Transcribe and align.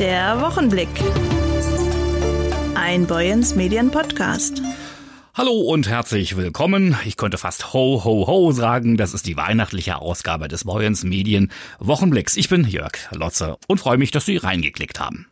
Der 0.00 0.40
Wochenblick. 0.40 0.88
Ein 2.74 3.06
Boyens 3.06 3.54
Medien 3.54 3.92
Podcast. 3.92 4.60
Hallo 5.36 5.50
und 5.50 5.88
herzlich 5.88 6.36
willkommen. 6.36 6.96
Ich 7.06 7.16
könnte 7.16 7.38
fast 7.38 7.72
ho 7.72 8.04
ho 8.04 8.28
ho 8.28 8.52
sagen. 8.52 8.96
Das 8.96 9.12
ist 9.12 9.26
die 9.26 9.36
weihnachtliche 9.36 9.96
Ausgabe 9.96 10.46
des 10.46 10.62
Boyens 10.62 11.02
Medien 11.02 11.50
Wochenblicks. 11.80 12.36
Ich 12.36 12.48
bin 12.48 12.64
Jörg 12.64 12.92
Lotze 13.10 13.56
und 13.66 13.78
freue 13.78 13.98
mich, 13.98 14.12
dass 14.12 14.26
Sie 14.26 14.36
reingeklickt 14.36 15.00
haben. 15.00 15.26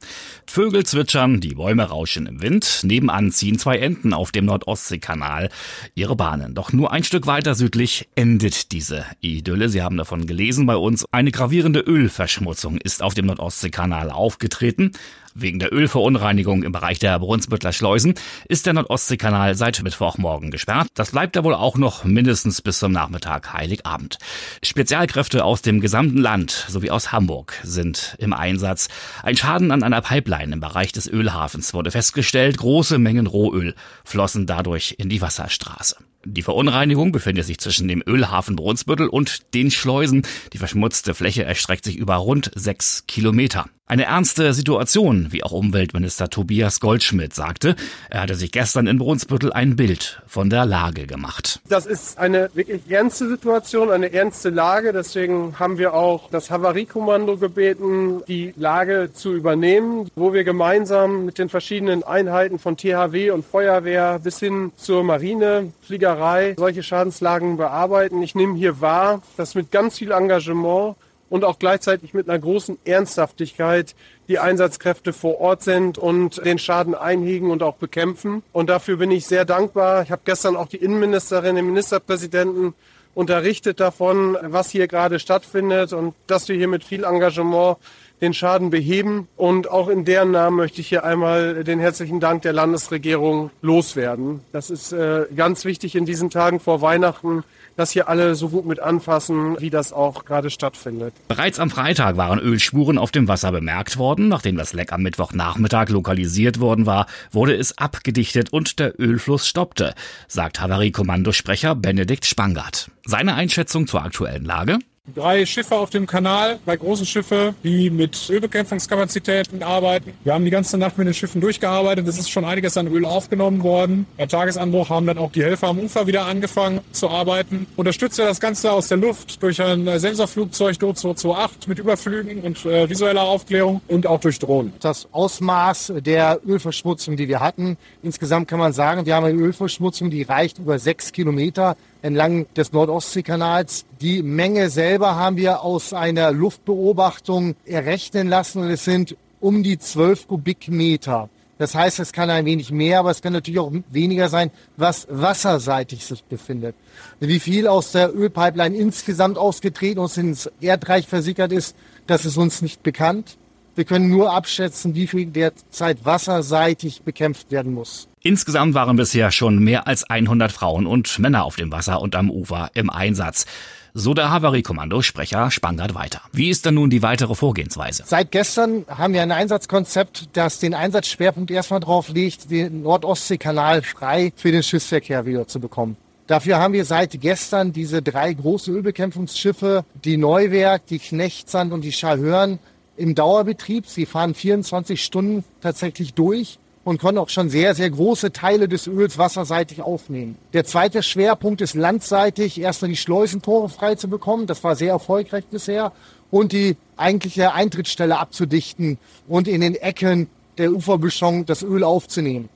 Vögel 0.45 0.85
zwitschern, 0.85 1.41
die 1.41 1.55
Bäume 1.55 1.85
rauschen 1.85 2.27
im 2.27 2.43
Wind. 2.43 2.81
Nebenan 2.83 3.31
ziehen 3.31 3.61
zwei 3.61 3.79
Enten 3.79 4.13
auf 4.13 4.33
dem 4.33 4.47
Nordostseekanal 4.47 5.51
ihre 5.95 6.17
Bahnen. 6.17 6.57
Doch 6.57 6.73
nur 6.73 6.91
ein 6.91 7.05
Stück 7.05 7.29
weiter 7.29 7.55
südlich 7.55 8.09
endet 8.17 8.73
diese 8.73 9.07
Idylle. 9.21 9.69
Sie 9.69 9.83
haben 9.83 9.99
davon 9.99 10.27
gelesen 10.27 10.67
bei 10.67 10.75
uns. 10.75 11.05
Eine 11.13 11.31
gravierende 11.31 11.79
Ölverschmutzung 11.79 12.79
ist 12.79 13.05
auf 13.05 13.15
dem 13.15 13.27
Nordostseekanal 13.27 14.11
aufgetreten. 14.11 14.91
Wegen 15.35 15.59
der 15.59 15.73
Ölverunreinigung 15.73 16.63
im 16.63 16.73
Bereich 16.73 16.99
der 16.99 17.19
Brunsbüttler 17.19 17.73
Schleusen 17.73 18.15
ist 18.49 18.67
der 18.67 18.75
Nordostseekanal 18.75 19.55
seit 19.55 19.83
Mittwochmorgen 19.83 20.51
gesperrt. 20.51 20.89
Das 20.95 21.13
bleibt 21.13 21.37
er 21.37 21.45
wohl 21.45 21.55
auch 21.55 21.77
noch 21.77 22.05
mindestens 22.05 22.61
bis 22.61 22.79
zum 22.79 22.93
Nachmittag 22.93 23.53
Heiligabend. 23.53 24.19
Spezialkräfte 24.63 25.45
aus 25.45 25.63
dem 25.63 25.81
gesamten 25.81 26.19
Land 26.19 26.67
sowie 26.69 26.91
aus 26.91 27.13
Hamburg 27.13 27.55
sind 27.63 28.17
im 28.19 28.33
Einsatz. 28.33 28.89
Ein 29.23 29.37
Schaden 29.37 29.71
an 29.71 29.83
einer 29.83 30.03
Pipeline 30.03 30.53
im 30.53 30.61
Bereich 30.61 30.93
des 30.93 31.09
Ölhafens 31.09 31.73
wurde 31.73 31.91
festgestellt. 31.91 32.59
Große 32.59 32.99
Mengen 32.99 33.27
Rohöl 33.27 33.75
flossen 34.05 34.47
dadurch 34.47 34.97
in 34.99 35.09
die 35.09 35.23
Wasserstraße. 35.23 35.97
Die 36.25 36.43
Verunreinigung 36.43 37.11
befindet 37.11 37.47
sich 37.47 37.59
zwischen 37.59 37.89
dem 37.89 38.03
Ölhafen 38.07 38.55
Brunsbüttel 38.55 39.09
und 39.09 39.55
den 39.55 39.71
Schleusen. 39.71 40.23
Die 40.53 40.59
verschmutzte 40.59 41.15
Fläche 41.15 41.45
erstreckt 41.45 41.85
sich 41.85 41.97
über 41.97 42.15
rund 42.17 42.51
sechs 42.55 43.05
Kilometer. 43.09 43.67
Eine 43.87 44.05
ernste 44.05 44.55
Situation, 44.55 45.33
wie 45.33 45.43
auch 45.43 45.51
Umweltminister 45.51 46.31
Tobias 46.31 46.79
Goldschmidt 46.79 47.35
sagte. 47.35 47.75
Er 48.11 48.23
hatte 48.23 48.37
sich 48.37 48.53
gestern 48.53 48.87
in 48.87 48.97
Brunsbüttel 48.97 49.53
ein 49.53 49.75
Bild 49.75 50.23
von 50.27 50.49
der 50.49 50.65
Lage 50.65 51.07
gemacht. 51.07 51.61
Das 51.69 51.85
ist 51.85 52.17
eine 52.17 52.49
wirklich 52.55 52.83
ernste 52.89 53.29
Situation, 53.29 53.91
eine 53.91 54.13
ernste 54.13 54.51
Lage. 54.51 54.93
Deswegen 54.93 55.59
haben 55.59 55.79
wir 55.79 55.95
auch 55.95 56.31
das 56.31 56.51
Havariekommando 56.51 57.37
gebeten, 57.37 58.23
die 58.29 58.55
Lage 58.57 59.11
zu 59.13 59.35
übernehmen, 59.35 60.09
wo 60.15 60.33
wir 60.33 60.45
gemeinsam 60.45 61.27
mit 61.27 61.39
den 61.39 61.49
verschiedenen 61.49 62.05
Einheiten 62.05 62.61
von 62.61 62.77
THW 62.77 63.33
und 63.33 63.45
Feuerwehr 63.45 64.21
bis 64.21 64.39
hin 64.39 64.71
zur 64.77 65.03
Marine, 65.03 65.73
Fliegerei 65.83 66.55
solche 66.57 66.85
Schadenslagen 66.85 67.57
bearbeiten. 67.57 68.23
Ich 68.23 68.37
nehme 68.37 68.57
hier 68.57 68.81
wahr, 68.81 69.23
dass 69.37 69.57
mit 69.57 69.73
ganz 69.73 69.99
viel 69.99 70.13
Engagement 70.13 70.95
und 71.33 71.47
auch 71.47 71.59
gleichzeitig 71.59 72.13
mit 72.13 72.29
einer 72.29 72.39
großen 72.39 72.77
Ernsthaftigkeit 72.85 73.95
die 74.29 74.39
Einsatzkräfte 74.39 75.15
vor 75.15 75.41
Ort 75.41 75.63
sind 75.63 75.97
und 75.97 76.45
den 76.45 76.59
Schaden 76.59 76.95
einhegen 76.95 77.51
und 77.51 77.63
auch 77.63 77.77
bekämpfen. 77.77 78.43
Und 78.53 78.69
dafür 78.69 78.99
bin 78.99 79.11
ich 79.11 79.25
sehr 79.25 79.47
dankbar. 79.47 80.03
Ich 80.03 80.11
habe 80.11 80.21
gestern 80.27 80.57
auch 80.57 80.69
die 80.69 80.77
Innenministerin, 80.77 81.57
den 81.57 81.65
Ministerpräsidenten 81.65 82.75
unterrichtet 83.15 83.81
davon, 83.81 84.37
was 84.43 84.71
hier 84.71 84.87
gerade 84.89 85.19
stattfindet 85.19 85.95
und 85.95 86.15
dass 86.27 86.51
wir 86.51 86.57
hier 86.57 86.69
mit 86.69 86.85
viel 86.85 87.05
Engagement 87.05 87.79
den 88.21 88.35
Schaden 88.35 88.69
beheben. 88.69 89.27
Und 89.39 89.71
auch 89.71 89.89
in 89.89 90.05
deren 90.05 90.33
Namen 90.33 90.59
möchte 90.59 90.83
ich 90.83 90.89
hier 90.89 91.03
einmal 91.03 91.65
den 91.65 91.81
herzlichen 91.81 92.21
Dank 92.21 92.43
der 92.43 92.53
Landesregierung 92.53 93.51
loswerden. 93.63 94.43
Das 94.53 94.69
ist 94.69 94.93
äh, 94.93 95.25
ganz 95.35 95.65
wichtig 95.65 95.97
in 95.97 96.05
diesen 96.05 96.29
Tagen 96.29 96.61
vor 96.61 96.83
Weihnachten, 96.83 97.43
dass 97.77 97.91
hier 97.91 98.09
alle 98.09 98.35
so 98.35 98.49
gut 98.49 98.67
mit 98.67 98.81
anfassen, 98.81 99.61
wie 99.61 99.71
das 99.71 99.93
auch 99.93 100.25
gerade 100.25 100.51
stattfindet. 100.51 101.15
Bereits 101.29 101.59
am 101.59 101.71
Freitag 101.71 102.17
waren 102.17 102.39
Ölspuren 102.39 102.99
auf 102.99 103.11
dem 103.11 103.29
Wasser 103.29 103.53
bemerkt 103.53 103.99
worden. 103.99 104.29
Nachdem 104.29 104.57
das 104.57 104.73
Leck 104.73 104.93
am 104.93 105.03
Mittwochnachmittag 105.03 105.89
lokalisiert 105.89 106.61
worden 106.61 106.87
war, 106.87 107.07
wurde 107.31 107.55
es 107.55 107.79
abgedichtet 107.79 108.53
und 108.53 108.79
der 108.79 108.99
Ölfluss 109.01 109.47
stoppte, 109.47 109.95
sagt 110.29 110.61
Havariekommandosprecher 110.61 111.75
Benedikt 111.75 112.27
Spangart. 112.27 112.91
Seine 113.05 113.35
Einschätzung 113.35 113.87
zur 113.87 114.03
aktuellen 114.03 114.45
Lage? 114.45 114.79
Drei 115.13 115.45
Schiffe 115.47 115.75
auf 115.75 115.91
dem 115.91 116.07
Kanal, 116.07 116.61
drei 116.65 116.77
große 116.77 117.05
Schiffe, 117.05 117.57
die 117.65 117.91
mit 117.91 118.31
Ölbekämpfungskapazitäten 118.31 119.65
arbeiten. 119.65 120.13
Wir 120.23 120.33
haben 120.33 120.45
die 120.45 120.53
ganze 120.53 120.79
Nacht 120.79 120.97
mit 120.97 121.09
den 121.09 121.13
Schiffen 121.13 121.41
durchgearbeitet. 121.41 122.07
Es 122.07 122.19
ist 122.19 122.31
schon 122.31 122.45
einiges 122.45 122.77
an 122.77 122.87
Öl 122.87 123.05
aufgenommen 123.05 123.65
worden. 123.65 124.07
Bei 124.17 124.27
Tagesanbruch 124.27 124.91
haben 124.91 125.07
dann 125.07 125.19
auch 125.19 125.33
die 125.33 125.43
Helfer 125.43 125.67
am 125.67 125.81
Ufer 125.81 126.07
wieder 126.07 126.27
angefangen 126.27 126.83
zu 126.93 127.11
arbeiten. 127.11 127.67
Unterstütze 127.75 128.23
das 128.23 128.39
Ganze 128.39 128.71
aus 128.71 128.87
der 128.87 128.99
Luft 128.99 129.43
durch 129.43 129.61
ein 129.61 129.99
Sensorflugzeug 129.99 130.79
DO 130.79 130.93
228 130.93 131.67
mit 131.67 131.81
Überflügen 131.81 132.41
und 132.43 132.65
äh, 132.65 132.89
visueller 132.89 133.23
Aufklärung 133.23 133.81
und 133.89 134.07
auch 134.07 134.21
durch 134.21 134.39
Drohnen. 134.39 134.73
Das 134.79 135.09
Ausmaß 135.11 135.95
der 135.99 136.39
Ölverschmutzung, 136.47 137.17
die 137.17 137.27
wir 137.27 137.41
hatten, 137.41 137.77
insgesamt 138.05 138.47
kann 138.47 138.61
man 138.61 138.73
sagen, 138.73 139.05
wir 139.05 139.17
haben 139.17 139.25
eine 139.25 139.37
Ölverschmutzung, 139.37 140.11
die 140.11 140.23
reicht 140.23 140.61
über 140.61 140.79
sechs 140.79 141.11
Kilometer 141.11 141.77
entlang 142.03 142.47
des 142.55 142.73
Nordostseekanals. 142.73 143.87
Die 144.01 144.23
Menge 144.23 144.69
selber 144.69 145.17
haben 145.17 145.37
wir 145.37 145.63
aus 145.63 145.93
einer 145.93 146.33
Luftbeobachtung 146.33 147.55
errechnen 147.65 148.29
lassen 148.29 148.63
und 148.63 148.71
es 148.71 148.85
sind 148.85 149.17
um 149.41 149.63
die 149.63 149.79
zwölf 149.79 150.29
Kubikmeter. 150.29 151.29
Das 151.59 151.75
heißt, 151.75 152.01
es 152.01 152.13
kann 152.13 152.29
ein 152.29 152.45
wenig 152.45 152.73
mehr, 152.73 152.99
aber 152.99 153.11
es 153.11 153.23
kann 153.23 153.33
natürlich 153.33 153.61
auch 153.61 153.73
weniger 153.91 154.29
sein, 154.29 154.51
was 154.77 155.07
wasserseitig 155.09 156.05
sich 156.05 156.25
befindet. 156.25 156.75
Wie 157.21 157.39
viel 157.39 157.69
aus 157.69 157.93
der 157.93 158.13
Ölpipeline 158.15 158.77
insgesamt 158.77 159.39
ausgetreten 159.39 160.01
und 160.01 160.17
ins 160.17 160.51
Erdreich 160.61 161.07
versickert 161.07 161.53
ist, 161.53 161.77
das 162.09 162.25
ist 162.25 162.37
uns 162.37 162.63
nicht 162.63 162.83
bekannt. 162.83 163.37
Wir 163.75 163.85
können 163.85 164.11
nur 164.11 164.35
abschätzen, 164.35 164.95
wie 164.95 165.07
viel 165.07 165.27
derzeit 165.27 166.05
wasserseitig 166.05 167.03
bekämpft 167.03 167.51
werden 167.51 167.73
muss. 167.73 168.07
Insgesamt 168.21 168.75
waren 168.75 168.97
bisher 168.97 169.31
schon 169.31 169.59
mehr 169.59 169.87
als 169.87 170.05
100 170.05 170.53
Frauen 170.53 170.87
und 170.87 171.19
Männer 171.19 171.45
auf 171.45 171.57
dem 171.57 171.73
Wasser 171.73 172.01
und 172.03 172.15
am 172.15 172.31
Ufer 172.31 172.71
im 172.75 172.91
Einsatz. 172.91 173.47
So 173.95 174.13
der 174.15 174.31
Havariekommando-Sprecher 174.31 175.51
Spangert 175.51 175.95
weiter. 175.95 176.21
Wie 176.33 176.51
ist 176.51 176.67
dann 176.67 176.75
nun 176.75 176.91
die 176.91 177.03
weitere 177.03 177.35
Vorgehensweise? 177.35 178.05
Seit 178.07 178.31
gestern 178.31 178.85
haben 178.89 179.15
wir 179.15 179.23
ein 179.23 179.33
Einsatzkonzept, 179.33 180.29
das 180.35 180.59
den 180.59 180.75
Einsatzschwerpunkt 180.75 181.51
erstmal 181.51 181.81
drauf 181.81 182.09
legt, 182.11 182.51
den 182.51 182.83
Nordostseekanal 182.83 183.83
frei 183.83 184.33
für 184.37 184.53
den 184.53 184.63
Schiffsverkehr 184.63 185.27
wieder 185.27 185.47
zu 185.47 185.61
bekommen. 185.61 185.97
Dafür 186.27 186.59
haben 186.59 186.73
wir 186.73 186.85
seit 186.85 187.21
gestern 187.21 187.73
diese 187.73 188.01
drei 188.01 188.33
großen 188.33 188.75
Ölbekämpfungsschiffe, 188.75 189.85
die 190.05 190.17
Neuwerk, 190.17 190.87
die 190.87 190.99
Knechtsand 190.99 191.73
und 191.73 191.83
die 191.83 191.93
Scharhörn, 191.93 192.59
im 193.03 193.15
Dauerbetrieb. 193.15 193.87
Sie 193.87 194.07
fahren 194.07 194.35
24 194.35 195.05
Stunden 195.05 195.45
tatsächlich 195.61 196.15
durch 196.15 196.59
und 196.85 197.01
können 197.01 197.19
auch 197.19 197.29
schon 197.29 197.51
sehr, 197.51 197.75
sehr 197.75 197.91
große 197.91 198.33
Teile 198.33 198.69
des 198.69 198.87
Öls 198.87 199.19
wasserseitig 199.19 199.83
aufnehmen. 199.83 200.37
Der 200.53 200.65
zweite 200.65 201.03
Schwerpunkt 201.03 201.61
ist 201.61 201.75
landseitig, 201.75 202.61
erstmal 202.61 202.91
die 202.91 202.97
Schleusentore 202.97 203.69
frei 203.69 203.97
zu 203.97 204.09
bekommen. 204.09 204.47
Das 204.47 204.65
war 204.65 204.77
sehr 204.77 204.91
erfolgreich 204.91 205.45
bisher. 205.47 205.93
Und 206.31 206.53
die 206.53 206.77
eigentliche 206.97 207.53
Eintrittsstelle 207.53 208.19
abzudichten 208.19 208.99
und 209.29 209.49
in 209.49 209.61
den 209.61 209.75
Ecken 209.75 210.29
der 210.57 210.73
Uferböschung 210.73 211.45
das 211.45 211.63
Öl 211.63 211.85
aufzunehmen. 211.85 212.49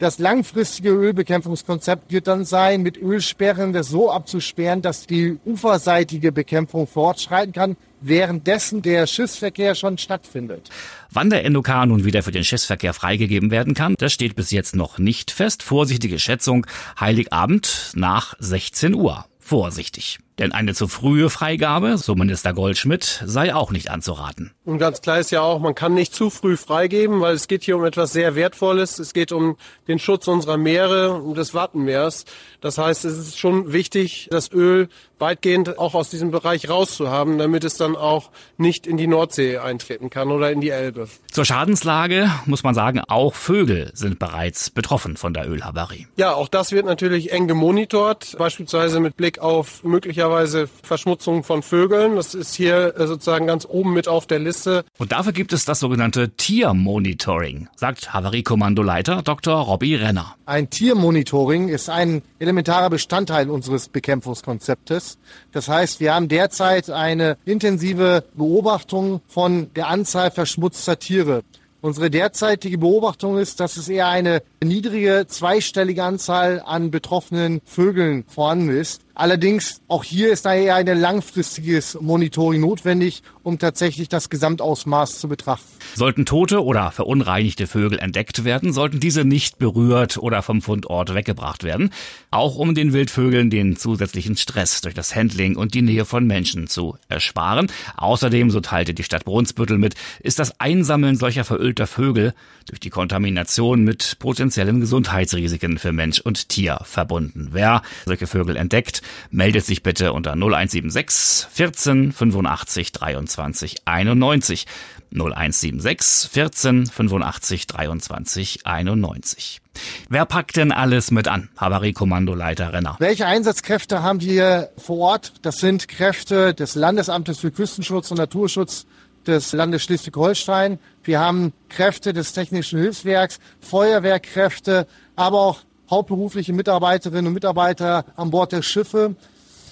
Das 0.00 0.18
langfristige 0.18 0.90
Ölbekämpfungskonzept 0.90 2.10
wird 2.10 2.26
dann 2.26 2.44
sein, 2.44 2.82
mit 2.82 2.96
Ölsperren 3.00 3.72
das 3.72 3.88
so 3.88 4.10
abzusperren, 4.10 4.82
dass 4.82 5.06
die 5.06 5.38
uferseitige 5.44 6.32
Bekämpfung 6.32 6.88
fortschreiten 6.88 7.52
kann, 7.52 7.76
währenddessen 8.02 8.82
der 8.82 9.06
Schiffsverkehr 9.06 9.74
schon 9.74 9.98
stattfindet. 9.98 10.70
Wann 11.10 11.30
der 11.30 11.48
NOK 11.48 11.68
nun 11.86 12.04
wieder 12.04 12.22
für 12.22 12.32
den 12.32 12.44
Schiffsverkehr 12.44 12.94
freigegeben 12.94 13.50
werden 13.50 13.74
kann, 13.74 13.94
das 13.98 14.12
steht 14.12 14.34
bis 14.34 14.50
jetzt 14.50 14.74
noch 14.74 14.98
nicht 14.98 15.30
fest. 15.30 15.62
Vorsichtige 15.62 16.18
Schätzung, 16.18 16.66
Heiligabend 16.98 17.92
nach 17.94 18.34
16 18.38 18.94
Uhr. 18.94 19.26
Vorsichtig. 19.38 20.18
Denn 20.38 20.52
eine 20.52 20.74
zu 20.74 20.88
frühe 20.88 21.28
Freigabe, 21.30 21.98
so 21.98 22.14
Minister 22.14 22.54
Goldschmidt, 22.54 23.22
sei 23.26 23.54
auch 23.54 23.70
nicht 23.70 23.90
anzuraten. 23.90 24.52
Und 24.64 24.78
ganz 24.78 25.02
klar 25.02 25.18
ist 25.18 25.30
ja 25.30 25.42
auch, 25.42 25.58
man 25.58 25.74
kann 25.74 25.94
nicht 25.94 26.14
zu 26.14 26.30
früh 26.30 26.56
freigeben, 26.56 27.20
weil 27.20 27.34
es 27.34 27.48
geht 27.48 27.64
hier 27.64 27.76
um 27.76 27.84
etwas 27.84 28.12
sehr 28.12 28.34
Wertvolles. 28.34 28.98
Es 28.98 29.12
geht 29.12 29.32
um 29.32 29.56
den 29.88 29.98
Schutz 29.98 30.28
unserer 30.28 30.56
Meere 30.56 31.14
und 31.14 31.36
des 31.36 31.52
Wattenmeers. 31.54 32.24
Das 32.60 32.78
heißt, 32.78 33.04
es 33.04 33.18
ist 33.18 33.38
schon 33.38 33.72
wichtig, 33.72 34.28
das 34.30 34.50
Öl 34.52 34.88
weitgehend 35.22 35.78
auch 35.78 35.94
aus 35.94 36.10
diesem 36.10 36.30
Bereich 36.32 36.68
rauszuhaben, 36.68 37.38
damit 37.38 37.64
es 37.64 37.76
dann 37.76 37.94
auch 37.94 38.30
nicht 38.56 38.86
in 38.86 38.96
die 38.96 39.06
Nordsee 39.06 39.58
eintreten 39.58 40.10
kann 40.10 40.30
oder 40.30 40.50
in 40.50 40.60
die 40.60 40.70
Elbe. 40.70 41.08
Zur 41.30 41.44
Schadenslage 41.44 42.30
muss 42.44 42.64
man 42.64 42.74
sagen, 42.74 43.00
auch 43.06 43.34
Vögel 43.34 43.92
sind 43.94 44.18
bereits 44.18 44.70
betroffen 44.70 45.16
von 45.16 45.32
der 45.32 45.48
Ölhavarie. 45.48 46.08
Ja, 46.16 46.34
auch 46.34 46.48
das 46.48 46.72
wird 46.72 46.86
natürlich 46.86 47.32
eng 47.32 47.46
gemonitort, 47.46 48.36
beispielsweise 48.36 48.98
mit 48.98 49.16
Blick 49.16 49.38
auf 49.38 49.84
mögliche 49.84 50.21
möglicherweise 50.22 50.68
Verschmutzung 50.82 51.42
von 51.42 51.62
Vögeln. 51.62 52.16
Das 52.16 52.34
ist 52.34 52.54
hier 52.54 52.94
äh, 52.96 53.06
sozusagen 53.06 53.46
ganz 53.46 53.66
oben 53.68 53.92
mit 53.92 54.06
auf 54.08 54.26
der 54.26 54.38
Liste. 54.38 54.84
Und 54.98 55.12
dafür 55.12 55.32
gibt 55.32 55.52
es 55.52 55.64
das 55.64 55.80
sogenannte 55.80 56.30
Tiermonitoring, 56.30 57.68
sagt 57.76 58.12
Havariekommandoleiter 58.12 59.22
Dr. 59.22 59.56
Robbie 59.56 59.96
Renner. 59.96 60.36
Ein 60.46 60.70
Tiermonitoring 60.70 61.68
ist 61.68 61.88
ein 61.88 62.22
elementarer 62.38 62.90
Bestandteil 62.90 63.50
unseres 63.50 63.88
Bekämpfungskonzeptes. 63.88 65.18
Das 65.50 65.68
heißt, 65.68 65.98
wir 65.98 66.14
haben 66.14 66.28
derzeit 66.28 66.90
eine 66.90 67.36
intensive 67.44 68.24
Beobachtung 68.34 69.22
von 69.26 69.72
der 69.74 69.88
Anzahl 69.88 70.30
verschmutzter 70.30 70.98
Tiere. 70.98 71.42
Unsere 71.82 72.10
derzeitige 72.10 72.78
Beobachtung 72.78 73.38
ist, 73.38 73.58
dass 73.58 73.76
es 73.76 73.88
eher 73.88 74.06
eine 74.06 74.44
niedrige 74.62 75.26
zweistellige 75.26 76.04
Anzahl 76.04 76.62
an 76.64 76.92
betroffenen 76.92 77.60
Vögeln 77.64 78.22
vorhanden 78.28 78.68
ist. 78.68 79.02
Allerdings 79.14 79.82
auch 79.88 80.04
hier 80.04 80.32
ist 80.32 80.46
daher 80.46 80.76
ein 80.76 80.86
langfristiges 80.86 81.98
Monitoring 82.00 82.60
notwendig, 82.60 83.22
um 83.42 83.58
tatsächlich 83.58 84.08
das 84.08 84.30
Gesamtausmaß 84.30 85.18
zu 85.18 85.28
betrachten. 85.28 85.66
Sollten 85.94 86.24
tote 86.24 86.64
oder 86.64 86.90
verunreinigte 86.90 87.66
Vögel 87.66 87.98
entdeckt 87.98 88.44
werden, 88.44 88.72
sollten 88.72 89.00
diese 89.00 89.24
nicht 89.24 89.58
berührt 89.58 90.16
oder 90.16 90.42
vom 90.42 90.62
Fundort 90.62 91.14
weggebracht 91.14 91.62
werden, 91.62 91.90
auch 92.30 92.56
um 92.56 92.74
den 92.74 92.92
Wildvögeln 92.94 93.50
den 93.50 93.76
zusätzlichen 93.76 94.36
Stress 94.36 94.80
durch 94.80 94.94
das 94.94 95.14
Handling 95.14 95.56
und 95.56 95.74
die 95.74 95.82
Nähe 95.82 96.06
von 96.06 96.26
Menschen 96.26 96.66
zu 96.66 96.96
ersparen. 97.08 97.66
Außerdem, 97.96 98.50
so 98.50 98.60
teilte 98.60 98.94
die 98.94 99.04
Stadt 99.04 99.24
Brunsbüttel 99.26 99.76
mit, 99.76 99.94
ist 100.20 100.38
das 100.38 100.58
Einsammeln 100.58 101.16
solcher 101.16 101.44
verölter 101.44 101.86
Vögel 101.86 102.32
durch 102.66 102.80
die 102.80 102.90
Kontamination 102.90 103.84
mit 103.84 104.18
potenziellen 104.18 104.80
Gesundheitsrisiken 104.80 105.78
für 105.78 105.92
Mensch 105.92 106.20
und 106.20 106.48
Tier 106.48 106.78
verbunden. 106.84 107.48
Wer 107.52 107.82
solche 108.06 108.26
Vögel 108.26 108.56
entdeckt, 108.56 109.01
meldet 109.30 109.64
sich 109.64 109.82
bitte 109.82 110.12
unter 110.12 110.32
0176 110.32 111.48
14 111.50 112.12
85 112.12 112.92
23 112.92 113.76
91. 113.84 114.66
0176 115.12 116.30
14 116.30 116.86
85 116.86 117.66
23 117.66 118.66
91. 118.66 119.60
Wer 120.08 120.26
packt 120.26 120.56
denn 120.56 120.72
alles 120.72 121.10
mit 121.10 121.28
an? 121.28 121.48
Havariekommandoleiter 121.56 122.72
Renner. 122.72 122.96
Welche 122.98 123.26
Einsatzkräfte 123.26 124.02
haben 124.02 124.20
wir 124.20 124.70
vor 124.76 124.98
Ort? 124.98 125.34
Das 125.42 125.58
sind 125.58 125.88
Kräfte 125.88 126.54
des 126.54 126.74
Landesamtes 126.74 127.38
für 127.38 127.50
Küstenschutz 127.50 128.10
und 128.10 128.18
Naturschutz 128.18 128.86
des 129.26 129.52
Landes 129.52 129.82
Schleswig-Holstein. 129.84 130.78
Wir 131.04 131.20
haben 131.20 131.52
Kräfte 131.68 132.12
des 132.12 132.32
Technischen 132.32 132.78
Hilfswerks, 132.78 133.38
Feuerwehrkräfte, 133.60 134.86
aber 135.16 135.40
auch 135.40 135.60
hauptberufliche 135.92 136.52
Mitarbeiterinnen 136.52 137.28
und 137.28 137.34
Mitarbeiter 137.34 138.04
an 138.16 138.30
Bord 138.32 138.50
der 138.50 138.62
Schiffe. 138.62 139.14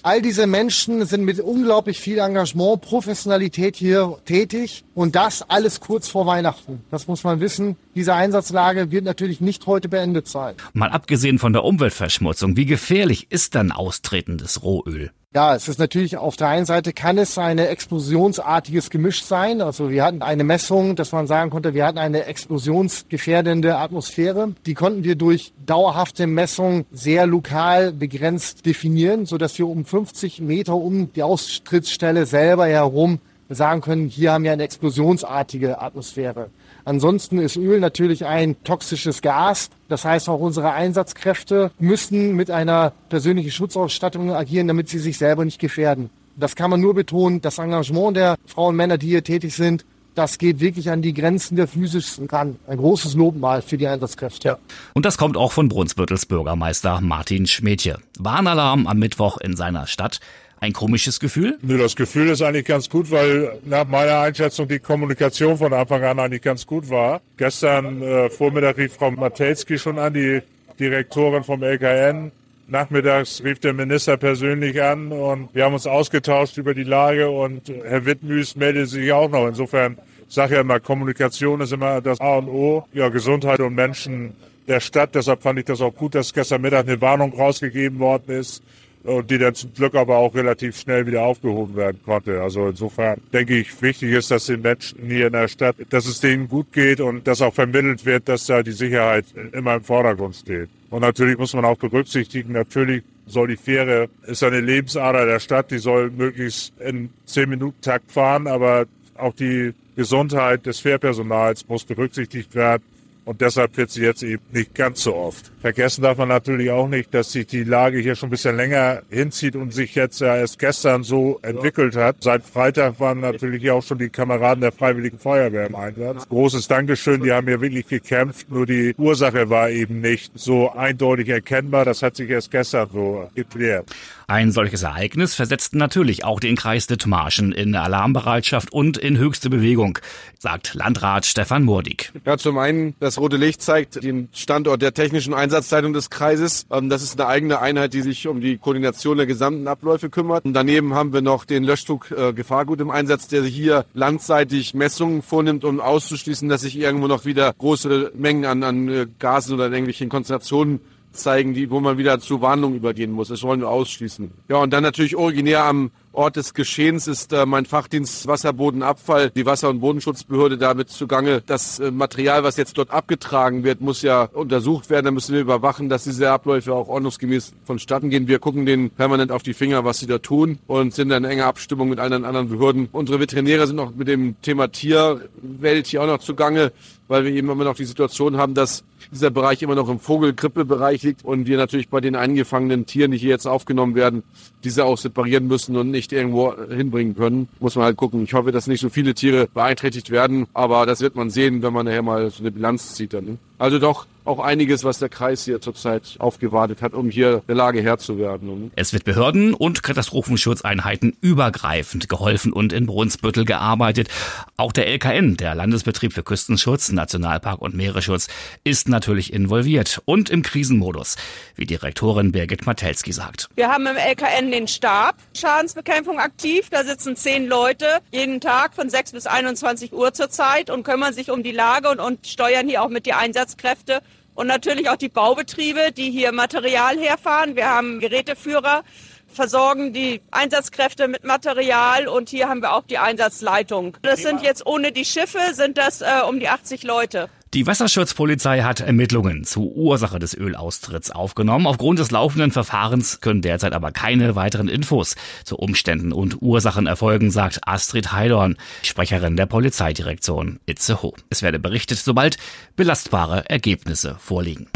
All 0.02 0.22
diese 0.22 0.46
Menschen 0.46 1.04
sind 1.04 1.24
mit 1.24 1.40
unglaublich 1.40 2.00
viel 2.00 2.18
Engagement, 2.18 2.80
Professionalität 2.80 3.76
hier 3.76 4.16
tätig 4.24 4.84
und 4.94 5.14
das 5.14 5.42
alles 5.42 5.80
kurz 5.80 6.08
vor 6.08 6.24
Weihnachten. 6.26 6.84
Das 6.90 7.06
muss 7.06 7.22
man 7.22 7.40
wissen. 7.40 7.76
Diese 7.94 8.14
Einsatzlage 8.14 8.90
wird 8.90 9.04
natürlich 9.04 9.42
nicht 9.42 9.66
heute 9.66 9.88
beendet 9.88 10.26
sein. 10.26 10.54
Mal 10.72 10.90
abgesehen 10.90 11.38
von 11.38 11.52
der 11.52 11.64
Umweltverschmutzung, 11.64 12.56
wie 12.56 12.64
gefährlich 12.64 13.30
ist 13.30 13.54
dann 13.54 13.72
austretendes 13.72 14.62
Rohöl? 14.62 15.10
Ja, 15.32 15.54
es 15.54 15.68
ist 15.68 15.78
natürlich 15.78 16.16
auf 16.16 16.34
der 16.34 16.48
einen 16.48 16.66
Seite 16.66 16.92
kann 16.92 17.16
es 17.16 17.38
ein 17.38 17.58
explosionsartiges 17.58 18.90
Gemisch 18.90 19.22
sein. 19.22 19.60
Also 19.60 19.88
wir 19.88 20.02
hatten 20.02 20.22
eine 20.22 20.42
Messung, 20.42 20.96
dass 20.96 21.12
man 21.12 21.28
sagen 21.28 21.50
konnte, 21.50 21.72
wir 21.72 21.86
hatten 21.86 21.98
eine 21.98 22.24
explosionsgefährdende 22.24 23.76
Atmosphäre. 23.76 24.56
Die 24.66 24.74
konnten 24.74 25.04
wir 25.04 25.14
durch 25.14 25.52
dauerhafte 25.64 26.26
Messung 26.26 26.84
sehr 26.90 27.28
lokal 27.28 27.92
begrenzt 27.92 28.66
definieren, 28.66 29.24
so 29.24 29.38
dass 29.38 29.56
wir 29.56 29.68
um 29.68 29.84
50 29.84 30.40
Meter 30.40 30.74
um 30.74 31.12
die 31.12 31.22
Austrittsstelle 31.22 32.26
selber 32.26 32.66
herum 32.66 33.20
sagen 33.48 33.82
können, 33.82 34.08
hier 34.08 34.32
haben 34.32 34.42
wir 34.42 34.52
eine 34.52 34.64
explosionsartige 34.64 35.80
Atmosphäre. 35.80 36.50
Ansonsten 36.84 37.38
ist 37.38 37.56
Öl 37.56 37.80
natürlich 37.80 38.24
ein 38.24 38.62
toxisches 38.64 39.22
Gas. 39.22 39.70
Das 39.88 40.04
heißt, 40.04 40.28
auch 40.28 40.40
unsere 40.40 40.72
Einsatzkräfte 40.72 41.70
müssen 41.78 42.34
mit 42.36 42.50
einer 42.50 42.92
persönlichen 43.08 43.50
Schutzausstattung 43.50 44.32
agieren, 44.32 44.68
damit 44.68 44.88
sie 44.88 44.98
sich 44.98 45.18
selber 45.18 45.44
nicht 45.44 45.58
gefährden. 45.58 46.10
Das 46.36 46.56
kann 46.56 46.70
man 46.70 46.80
nur 46.80 46.94
betonen. 46.94 47.40
Das 47.40 47.58
Engagement 47.58 48.16
der 48.16 48.36
Frauen 48.46 48.70
und 48.70 48.76
Männer, 48.76 48.98
die 48.98 49.08
hier 49.08 49.24
tätig 49.24 49.54
sind, 49.54 49.84
das 50.14 50.38
geht 50.38 50.60
wirklich 50.60 50.90
an 50.90 51.02
die 51.02 51.14
Grenzen 51.14 51.56
der 51.56 51.68
physischen 51.68 52.26
ran. 52.26 52.56
Ein 52.66 52.78
großes 52.78 53.14
Lob 53.14 53.36
mal 53.36 53.62
für 53.62 53.78
die 53.78 53.86
Einsatzkräfte. 53.86 54.48
Ja. 54.48 54.58
Und 54.94 55.04
das 55.04 55.18
kommt 55.18 55.36
auch 55.36 55.52
von 55.52 55.68
Brunsbüttels 55.68 56.26
Bürgermeister 56.26 57.00
Martin 57.00 57.46
Schmedje. 57.46 57.98
Warnalarm 58.18 58.86
am 58.86 58.98
Mittwoch 58.98 59.38
in 59.38 59.56
seiner 59.56 59.86
Stadt. 59.86 60.20
Ein 60.62 60.74
komisches 60.74 61.20
Gefühl? 61.20 61.58
Nö, 61.62 61.78
das 61.78 61.96
Gefühl 61.96 62.28
ist 62.28 62.42
eigentlich 62.42 62.66
ganz 62.66 62.90
gut, 62.90 63.10
weil 63.10 63.58
nach 63.64 63.86
meiner 63.88 64.20
Einschätzung 64.20 64.68
die 64.68 64.78
Kommunikation 64.78 65.56
von 65.56 65.72
Anfang 65.72 66.04
an 66.04 66.18
eigentlich 66.18 66.42
ganz 66.42 66.66
gut 66.66 66.90
war. 66.90 67.22
Gestern 67.38 68.02
äh, 68.02 68.28
Vormittag 68.28 68.76
rief 68.76 68.92
Frau 68.94 69.10
Matelski 69.10 69.78
schon 69.78 69.98
an, 69.98 70.12
die 70.12 70.42
Direktorin 70.78 71.44
vom 71.44 71.62
LKN. 71.62 72.30
Nachmittags 72.70 73.42
rief 73.42 73.58
der 73.58 73.72
Minister 73.72 74.16
persönlich 74.16 74.80
an 74.80 75.10
und 75.10 75.52
wir 75.52 75.64
haben 75.64 75.74
uns 75.74 75.88
ausgetauscht 75.88 76.56
über 76.56 76.72
die 76.72 76.84
Lage 76.84 77.28
und 77.28 77.68
Herr 77.68 78.06
Wittmüß 78.06 78.54
meldete 78.54 78.86
sich 78.86 79.12
auch 79.12 79.28
noch. 79.28 79.48
Insofern 79.48 79.98
sage 80.28 80.54
ja 80.54 80.60
immer, 80.60 80.78
Kommunikation 80.78 81.60
ist 81.60 81.72
immer 81.72 82.00
das 82.00 82.20
A 82.20 82.36
und 82.36 82.48
O. 82.48 82.86
Ja, 82.92 83.08
Gesundheit 83.08 83.58
und 83.58 83.74
Menschen 83.74 84.36
der 84.68 84.78
Stadt. 84.78 85.16
Deshalb 85.16 85.42
fand 85.42 85.58
ich 85.58 85.64
das 85.64 85.80
auch 85.80 85.94
gut, 85.94 86.14
dass 86.14 86.32
gestern 86.32 86.62
Mittag 86.62 86.86
eine 86.86 87.00
Warnung 87.00 87.32
rausgegeben 87.32 87.98
worden 87.98 88.38
ist 88.38 88.62
und 89.04 89.30
die 89.30 89.38
dann 89.38 89.54
zum 89.54 89.72
Glück 89.72 89.94
aber 89.94 90.18
auch 90.18 90.34
relativ 90.34 90.78
schnell 90.78 91.06
wieder 91.06 91.22
aufgehoben 91.22 91.76
werden 91.76 92.00
konnte. 92.04 92.42
Also 92.42 92.68
insofern 92.68 93.20
denke 93.32 93.56
ich, 93.56 93.80
wichtig 93.80 94.12
ist, 94.12 94.30
dass 94.30 94.46
den 94.46 94.60
Menschen 94.62 95.06
hier 95.06 95.28
in 95.28 95.32
der 95.32 95.48
Stadt, 95.48 95.76
dass 95.90 96.06
es 96.06 96.20
denen 96.20 96.48
gut 96.48 96.72
geht 96.72 97.00
und 97.00 97.26
dass 97.26 97.40
auch 97.40 97.54
vermittelt 97.54 98.04
wird, 98.04 98.28
dass 98.28 98.46
da 98.46 98.62
die 98.62 98.72
Sicherheit 98.72 99.24
immer 99.52 99.76
im 99.76 99.84
Vordergrund 99.84 100.36
steht. 100.36 100.68
Und 100.90 101.00
natürlich 101.00 101.38
muss 101.38 101.54
man 101.54 101.64
auch 101.64 101.78
berücksichtigen, 101.78 102.52
natürlich 102.52 103.02
soll 103.26 103.48
die 103.48 103.56
Fähre, 103.56 104.08
ist 104.26 104.42
eine 104.42 104.60
Lebensader 104.60 105.24
der 105.24 105.38
Stadt, 105.38 105.70
die 105.70 105.78
soll 105.78 106.10
möglichst 106.10 106.72
in 106.80 107.10
zehn 107.26 107.48
Minuten 107.48 107.80
Takt 107.80 108.10
fahren, 108.10 108.46
aber 108.46 108.86
auch 109.16 109.34
die 109.34 109.72
Gesundheit 109.96 110.66
des 110.66 110.80
Fährpersonals 110.80 111.68
muss 111.68 111.84
berücksichtigt 111.84 112.54
werden. 112.54 112.82
Und 113.24 113.40
deshalb 113.40 113.76
wird 113.76 113.90
sie 113.90 114.02
jetzt 114.02 114.22
eben 114.22 114.42
nicht 114.50 114.74
ganz 114.74 115.02
so 115.02 115.14
oft. 115.14 115.52
Vergessen 115.60 116.02
darf 116.02 116.18
man 116.18 116.28
natürlich 116.28 116.70
auch 116.70 116.88
nicht, 116.88 117.12
dass 117.12 117.32
sich 117.32 117.46
die 117.46 117.64
Lage 117.64 117.98
hier 117.98 118.14
schon 118.14 118.28
ein 118.28 118.30
bisschen 118.30 118.56
länger 118.56 119.02
hinzieht 119.10 119.56
und 119.56 119.72
sich 119.72 119.94
jetzt 119.94 120.20
ja 120.20 120.36
erst 120.36 120.58
gestern 120.58 121.02
so 121.02 121.38
entwickelt 121.42 121.96
hat. 121.96 122.16
Seit 122.20 122.42
Freitag 122.44 122.98
waren 122.98 123.20
natürlich 123.20 123.70
auch 123.70 123.82
schon 123.82 123.98
die 123.98 124.08
Kameraden 124.08 124.62
der 124.62 124.72
Freiwilligen 124.72 125.18
Feuerwehr 125.18 125.66
im 125.66 125.76
Einsatz. 125.76 126.28
Großes 126.28 126.66
Dankeschön, 126.66 127.22
die 127.22 127.32
haben 127.32 127.46
hier 127.46 127.60
wirklich 127.60 127.86
gekämpft. 127.86 128.50
Nur 128.50 128.66
die 128.66 128.94
Ursache 128.96 129.50
war 129.50 129.70
eben 129.70 130.00
nicht 130.00 130.32
so 130.34 130.70
eindeutig 130.72 131.28
erkennbar. 131.28 131.84
Das 131.84 132.02
hat 132.02 132.16
sich 132.16 132.30
erst 132.30 132.50
gestern 132.50 132.88
so 132.92 133.28
geklärt. 133.34 133.86
Ein 134.30 134.52
solches 134.52 134.84
Ereignis 134.84 135.34
versetzt 135.34 135.74
natürlich 135.74 136.22
auch 136.22 136.38
den 136.38 136.54
Kreis 136.54 136.86
Dithmarschen 136.86 137.50
in 137.50 137.74
Alarmbereitschaft 137.74 138.72
und 138.72 138.96
in 138.96 139.18
höchste 139.18 139.50
Bewegung, 139.50 139.98
sagt 140.38 140.74
Landrat 140.74 141.26
Stefan 141.26 141.64
Murdig. 141.64 142.12
Ja, 142.24 142.38
zum 142.38 142.56
einen, 142.56 142.94
das 143.00 143.18
rote 143.18 143.36
Licht 143.36 143.60
zeigt 143.60 144.04
den 144.04 144.28
Standort 144.32 144.82
der 144.82 144.94
technischen 144.94 145.34
Einsatzzeitung 145.34 145.94
des 145.94 146.10
Kreises. 146.10 146.64
Ähm, 146.70 146.88
das 146.88 147.02
ist 147.02 147.20
eine 147.20 147.28
eigene 147.28 147.58
Einheit, 147.58 147.92
die 147.92 148.02
sich 148.02 148.28
um 148.28 148.40
die 148.40 148.56
Koordination 148.56 149.16
der 149.16 149.26
gesamten 149.26 149.66
Abläufe 149.66 150.10
kümmert. 150.10 150.44
Und 150.44 150.52
daneben 150.52 150.94
haben 150.94 151.12
wir 151.12 151.22
noch 151.22 151.44
den 151.44 151.64
Löschzug 151.64 152.12
äh, 152.12 152.32
Gefahrgut 152.32 152.80
im 152.80 152.92
Einsatz, 152.92 153.26
der 153.26 153.42
hier 153.42 153.84
landseitig 153.94 154.74
Messungen 154.74 155.22
vornimmt, 155.22 155.64
um 155.64 155.80
auszuschließen, 155.80 156.48
dass 156.48 156.60
sich 156.60 156.78
irgendwo 156.78 157.08
noch 157.08 157.24
wieder 157.24 157.52
große 157.58 158.12
Mengen 158.14 158.44
an, 158.44 158.62
an 158.62 158.88
äh, 158.88 159.06
Gasen 159.18 159.54
oder 159.54 159.64
irgendwelchen 159.64 160.08
Konzentrationen 160.08 160.78
zeigen, 161.12 161.54
die, 161.54 161.70
wo 161.70 161.80
man 161.80 161.98
wieder 161.98 162.20
zu 162.20 162.40
Warnung 162.40 162.74
übergehen 162.74 163.12
muss. 163.12 163.28
Das 163.28 163.42
wollen 163.42 163.60
wir 163.60 163.68
ausschließen. 163.68 164.30
Ja, 164.48 164.58
und 164.58 164.72
dann 164.72 164.82
natürlich 164.82 165.16
originär 165.16 165.64
am 165.64 165.90
Ort 166.12 166.34
des 166.34 166.54
Geschehens 166.54 167.06
ist 167.06 167.32
äh, 167.32 167.46
mein 167.46 167.66
Fachdienst 167.66 168.26
Wasserbodenabfall, 168.26 169.30
die 169.30 169.46
Wasser- 169.46 169.70
und 169.70 169.78
Bodenschutzbehörde 169.78 170.58
damit 170.58 170.88
zugange. 170.88 171.40
Das 171.46 171.78
äh, 171.78 171.92
Material, 171.92 172.42
was 172.42 172.56
jetzt 172.56 172.76
dort 172.78 172.90
abgetragen 172.90 173.62
wird, 173.62 173.80
muss 173.80 174.02
ja 174.02 174.24
untersucht 174.24 174.90
werden. 174.90 175.04
Da 175.04 175.10
müssen 175.12 175.34
wir 175.34 175.40
überwachen, 175.40 175.88
dass 175.88 176.02
diese 176.02 176.30
Abläufe 176.32 176.74
auch 176.74 176.88
ordnungsgemäß 176.88 177.52
vonstatten 177.64 178.10
gehen. 178.10 178.26
Wir 178.26 178.40
gucken 178.40 178.66
denen 178.66 178.90
permanent 178.90 179.30
auf 179.30 179.44
die 179.44 179.54
Finger, 179.54 179.84
was 179.84 180.00
sie 180.00 180.08
da 180.08 180.18
tun 180.18 180.58
und 180.66 180.94
sind 180.94 181.12
in 181.12 181.24
enger 181.24 181.46
Abstimmung 181.46 181.88
mit 181.88 182.00
allen 182.00 182.24
anderen 182.24 182.48
Behörden. 182.48 182.88
Unsere 182.90 183.20
Veterinäre 183.20 183.68
sind 183.68 183.76
noch 183.76 183.94
mit 183.94 184.08
dem 184.08 184.34
Thema 184.42 184.66
Tierwelt 184.66 185.86
hier 185.86 186.02
auch 186.02 186.08
noch 186.08 186.18
zugange, 186.18 186.72
weil 187.06 187.24
wir 187.24 187.30
eben 187.32 187.50
immer 187.50 187.64
noch 187.64 187.76
die 187.76 187.84
Situation 187.84 188.36
haben, 188.36 188.54
dass 188.54 188.82
dieser 189.12 189.30
Bereich 189.30 189.62
immer 189.62 189.74
noch 189.74 189.88
im 189.88 189.98
Vogelgrippebereich 189.98 191.02
liegt 191.02 191.24
und 191.24 191.46
wir 191.46 191.56
natürlich 191.56 191.88
bei 191.88 192.00
den 192.00 192.16
eingefangenen 192.16 192.86
Tieren, 192.86 193.10
die 193.10 193.18
hier 193.18 193.30
jetzt 193.30 193.46
aufgenommen 193.46 193.94
werden, 193.94 194.22
diese 194.64 194.84
auch 194.84 194.98
separieren 194.98 195.46
müssen 195.46 195.76
und 195.76 195.90
nicht 195.90 196.12
irgendwo 196.12 196.54
hinbringen 196.68 197.16
können. 197.16 197.48
Muss 197.58 197.76
man 197.76 197.84
halt 197.86 197.96
gucken. 197.96 198.22
Ich 198.24 198.34
hoffe, 198.34 198.52
dass 198.52 198.66
nicht 198.66 198.80
so 198.80 198.88
viele 198.88 199.14
Tiere 199.14 199.48
beeinträchtigt 199.52 200.10
werden, 200.10 200.46
aber 200.54 200.86
das 200.86 201.00
wird 201.00 201.16
man 201.16 201.30
sehen, 201.30 201.62
wenn 201.62 201.72
man 201.72 201.86
nachher 201.86 202.02
mal 202.02 202.30
so 202.30 202.42
eine 202.42 202.50
Bilanz 202.50 202.94
zieht 202.94 203.12
dann. 203.12 203.24
Ne? 203.24 203.38
Also 203.58 203.78
doch 203.78 204.06
auch 204.30 204.38
einiges, 204.38 204.84
was 204.84 204.98
der 204.98 205.08
Kreis 205.08 205.44
hier 205.44 205.60
zurzeit 205.60 206.14
aufgewartet 206.18 206.80
hat, 206.82 206.94
um 206.94 207.10
hier 207.10 207.42
der 207.48 207.56
Lage 207.56 207.82
Herr 207.82 207.98
zu 207.98 208.16
werden. 208.16 208.70
Es 208.76 208.92
wird 208.92 209.04
Behörden 209.04 209.54
und 209.54 209.82
Katastrophenschutzeinheiten 209.82 211.16
übergreifend 211.20 212.08
geholfen 212.08 212.52
und 212.52 212.72
in 212.72 212.86
Brunsbüttel 212.86 213.44
gearbeitet. 213.44 214.08
Auch 214.56 214.72
der 214.72 214.86
LKN, 214.86 215.36
der 215.36 215.54
Landesbetrieb 215.54 216.12
für 216.12 216.22
Küstenschutz, 216.22 216.92
Nationalpark 216.92 217.60
und 217.60 217.74
Meeresschutz, 217.74 218.28
ist 218.62 218.88
natürlich 218.88 219.32
involviert 219.32 220.00
und 220.04 220.30
im 220.30 220.42
Krisenmodus, 220.42 221.16
wie 221.56 221.66
Direktorin 221.66 222.30
Birgit 222.30 222.66
Matelski 222.66 223.12
sagt. 223.12 223.48
Wir 223.56 223.68
haben 223.68 223.86
im 223.86 223.96
LKN 223.96 224.52
den 224.52 224.68
Stab 224.68 225.16
Schadensbekämpfung 225.36 226.20
aktiv. 226.20 226.68
Da 226.70 226.84
sitzen 226.84 227.16
zehn 227.16 227.48
Leute 227.48 227.86
jeden 228.12 228.40
Tag 228.40 228.74
von 228.74 228.88
6 228.88 229.12
bis 229.12 229.26
21 229.26 229.92
Uhr 229.92 230.12
zurzeit 230.12 230.70
und 230.70 230.84
kümmern 230.84 231.12
sich 231.12 231.30
um 231.30 231.42
die 231.42 231.52
Lage 231.52 231.88
und, 231.88 231.98
und 231.98 232.26
steuern 232.26 232.68
hier 232.68 232.82
auch 232.82 232.88
mit 232.88 233.06
die 233.06 233.12
Einsatzkräfte 233.12 234.00
und 234.40 234.46
natürlich 234.46 234.88
auch 234.88 234.96
die 234.96 235.10
Baubetriebe, 235.10 235.92
die 235.92 236.10
hier 236.10 236.32
Material 236.32 236.98
herfahren. 236.98 237.56
Wir 237.56 237.68
haben 237.68 238.00
Geräteführer, 238.00 238.84
versorgen 239.26 239.92
die 239.92 240.22
Einsatzkräfte 240.30 241.08
mit 241.08 241.24
Material 241.24 242.08
und 242.08 242.30
hier 242.30 242.48
haben 242.48 242.62
wir 242.62 242.72
auch 242.72 242.84
die 242.84 242.96
Einsatzleitung. 242.96 243.98
Das 244.00 244.22
sind 244.22 244.40
jetzt 244.40 244.66
ohne 244.66 244.92
die 244.92 245.04
Schiffe 245.04 245.52
sind 245.52 245.76
das 245.76 246.00
äh, 246.00 246.06
um 246.26 246.40
die 246.40 246.48
80 246.48 246.84
Leute. 246.84 247.28
Die 247.52 247.66
Wasserschutzpolizei 247.66 248.62
hat 248.62 248.78
Ermittlungen 248.78 249.42
zur 249.42 249.74
Ursache 249.74 250.20
des 250.20 250.34
Ölaustritts 250.34 251.10
aufgenommen. 251.10 251.66
Aufgrund 251.66 251.98
des 251.98 252.12
laufenden 252.12 252.52
Verfahrens 252.52 253.20
können 253.20 253.42
derzeit 253.42 253.72
aber 253.72 253.90
keine 253.90 254.36
weiteren 254.36 254.68
Infos 254.68 255.16
zu 255.42 255.56
Umständen 255.56 256.12
und 256.12 256.40
Ursachen 256.42 256.86
erfolgen, 256.86 257.32
sagt 257.32 257.66
Astrid 257.66 258.12
Heidorn, 258.12 258.56
Sprecherin 258.84 259.34
der 259.34 259.46
Polizeidirektion 259.46 260.60
Itzehoe. 260.66 261.14
Es 261.28 261.42
werde 261.42 261.58
berichtet, 261.58 261.98
sobald 261.98 262.36
belastbare 262.76 263.50
Ergebnisse 263.50 264.14
vorliegen. 264.20 264.68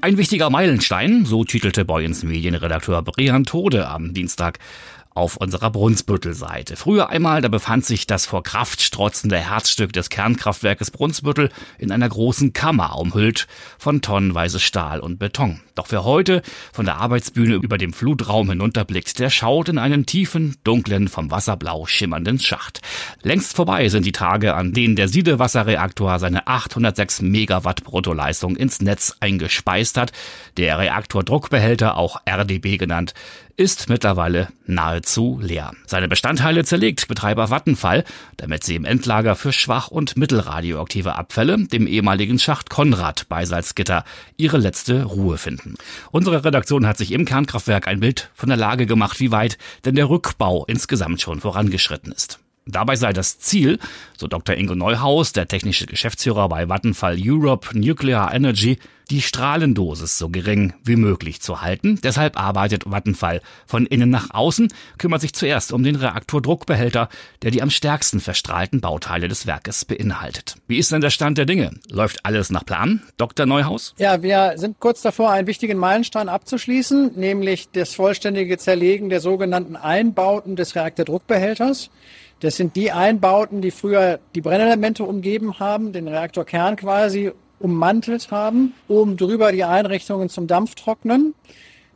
Ein 0.00 0.16
wichtiger 0.16 0.48
Meilenstein, 0.48 1.24
so 1.24 1.42
titelte 1.42 1.84
Boyens 1.84 2.22
Medienredakteur 2.22 3.02
Brian 3.02 3.44
Tode 3.44 3.88
am 3.88 4.14
Dienstag 4.14 4.60
auf 5.14 5.36
unserer 5.36 5.70
Brunsbüttel-Seite. 5.70 6.74
Früher 6.76 7.08
einmal, 7.08 7.40
da 7.40 7.48
befand 7.48 7.84
sich 7.84 8.06
das 8.06 8.26
vor 8.26 8.42
Kraft 8.42 8.82
strotzende 8.82 9.38
Herzstück 9.38 9.92
des 9.92 10.10
Kernkraftwerkes 10.10 10.90
Brunsbüttel 10.90 11.50
in 11.78 11.92
einer 11.92 12.08
großen 12.08 12.52
Kammer 12.52 12.98
umhüllt 12.98 13.46
von 13.78 14.02
tonnenweise 14.02 14.58
Stahl 14.58 14.98
und 14.98 15.20
Beton. 15.20 15.60
Doch 15.76 15.86
wer 15.90 16.04
heute 16.04 16.42
von 16.72 16.84
der 16.84 16.96
Arbeitsbühne 16.96 17.54
über 17.54 17.78
dem 17.78 17.92
Flutraum 17.92 18.50
hinunterblickt, 18.50 19.18
der 19.20 19.30
schaut 19.30 19.68
in 19.68 19.78
einen 19.78 20.04
tiefen, 20.04 20.56
dunklen, 20.64 21.06
vom 21.08 21.30
Wasserblau 21.30 21.86
schimmernden 21.86 22.40
Schacht. 22.40 22.80
Längst 23.22 23.54
vorbei 23.54 23.88
sind 23.88 24.06
die 24.06 24.12
Tage, 24.12 24.54
an 24.54 24.72
denen 24.72 24.96
der 24.96 25.08
Siedewasserreaktor 25.08 26.18
seine 26.18 26.48
806 26.48 27.22
Megawatt 27.22 27.84
Bruttoleistung 27.84 28.56
ins 28.56 28.80
Netz 28.80 29.16
eingespeist 29.20 29.96
hat. 29.96 30.12
Der 30.56 30.78
Reaktordruckbehälter, 30.78 31.96
auch 31.96 32.20
RDB 32.28 32.78
genannt, 32.78 33.14
ist 33.56 33.88
mittlerweile 33.88 34.48
nahezu 34.66 35.03
leer. 35.40 35.72
Seine 35.86 36.08
Bestandteile 36.08 36.64
zerlegt 36.64 37.08
Betreiber 37.08 37.50
Vattenfall, 37.50 38.04
damit 38.36 38.64
sie 38.64 38.74
im 38.74 38.84
Endlager 38.84 39.34
für 39.36 39.52
schwach- 39.52 39.88
und 39.88 40.16
mittelradioaktive 40.16 41.16
Abfälle, 41.16 41.66
dem 41.66 41.86
ehemaligen 41.86 42.38
Schacht 42.38 42.70
Konrad 42.70 43.26
bei 43.28 43.44
Salzgitter, 43.44 44.04
ihre 44.36 44.58
letzte 44.58 45.04
Ruhe 45.04 45.38
finden. 45.38 45.74
Unsere 46.10 46.44
Redaktion 46.44 46.86
hat 46.86 46.98
sich 46.98 47.12
im 47.12 47.24
Kernkraftwerk 47.24 47.88
ein 47.88 48.00
Bild 48.00 48.30
von 48.34 48.48
der 48.48 48.58
Lage 48.58 48.86
gemacht, 48.86 49.20
wie 49.20 49.30
weit 49.30 49.58
denn 49.84 49.94
der 49.94 50.08
Rückbau 50.08 50.64
insgesamt 50.66 51.20
schon 51.20 51.40
vorangeschritten 51.40 52.12
ist. 52.12 52.38
Dabei 52.66 52.96
sei 52.96 53.12
das 53.12 53.38
Ziel, 53.38 53.78
so 54.16 54.26
Dr. 54.26 54.56
Ingo 54.56 54.74
Neuhaus, 54.74 55.32
der 55.32 55.48
technische 55.48 55.84
Geschäftsführer 55.84 56.48
bei 56.48 56.68
Vattenfall 56.68 57.18
Europe 57.22 57.78
Nuclear 57.78 58.32
Energy, 58.32 58.78
die 59.10 59.22
Strahlendosis 59.22 60.18
so 60.18 60.28
gering 60.28 60.74
wie 60.82 60.96
möglich 60.96 61.40
zu 61.40 61.60
halten. 61.60 61.98
Deshalb 62.02 62.38
arbeitet 62.38 62.84
Vattenfall 62.86 63.40
von 63.66 63.86
innen 63.86 64.10
nach 64.10 64.30
außen, 64.30 64.72
kümmert 64.98 65.20
sich 65.20 65.34
zuerst 65.34 65.72
um 65.72 65.82
den 65.82 65.96
Reaktordruckbehälter, 65.96 67.08
der 67.42 67.50
die 67.50 67.62
am 67.62 67.70
stärksten 67.70 68.20
verstrahlten 68.20 68.80
Bauteile 68.80 69.28
des 69.28 69.46
Werkes 69.46 69.84
beinhaltet. 69.84 70.56
Wie 70.66 70.78
ist 70.78 70.92
denn 70.92 71.00
der 71.00 71.10
Stand 71.10 71.38
der 71.38 71.46
Dinge? 71.46 71.70
Läuft 71.90 72.24
alles 72.24 72.50
nach 72.50 72.64
Plan, 72.64 73.02
Dr. 73.16 73.46
Neuhaus? 73.46 73.94
Ja, 73.98 74.22
wir 74.22 74.54
sind 74.56 74.80
kurz 74.80 75.02
davor, 75.02 75.30
einen 75.30 75.46
wichtigen 75.46 75.78
Meilenstein 75.78 76.28
abzuschließen, 76.28 77.12
nämlich 77.16 77.70
das 77.70 77.94
vollständige 77.94 78.58
Zerlegen 78.58 79.08
der 79.08 79.20
sogenannten 79.20 79.76
Einbauten 79.76 80.56
des 80.56 80.74
Reaktordruckbehälters. 80.74 81.90
Das 82.40 82.56
sind 82.56 82.76
die 82.76 82.92
Einbauten, 82.92 83.62
die 83.62 83.70
früher 83.70 84.18
die 84.34 84.40
Brennelemente 84.40 85.04
umgeben 85.04 85.58
haben, 85.60 85.92
den 85.92 86.08
Reaktorkern 86.08 86.76
quasi 86.76 87.32
ummantelt 87.60 88.30
haben, 88.30 88.74
oben 88.88 89.16
drüber 89.16 89.52
die 89.52 89.64
Einrichtungen 89.64 90.28
zum 90.28 90.46
Dampftrocknen. 90.46 91.34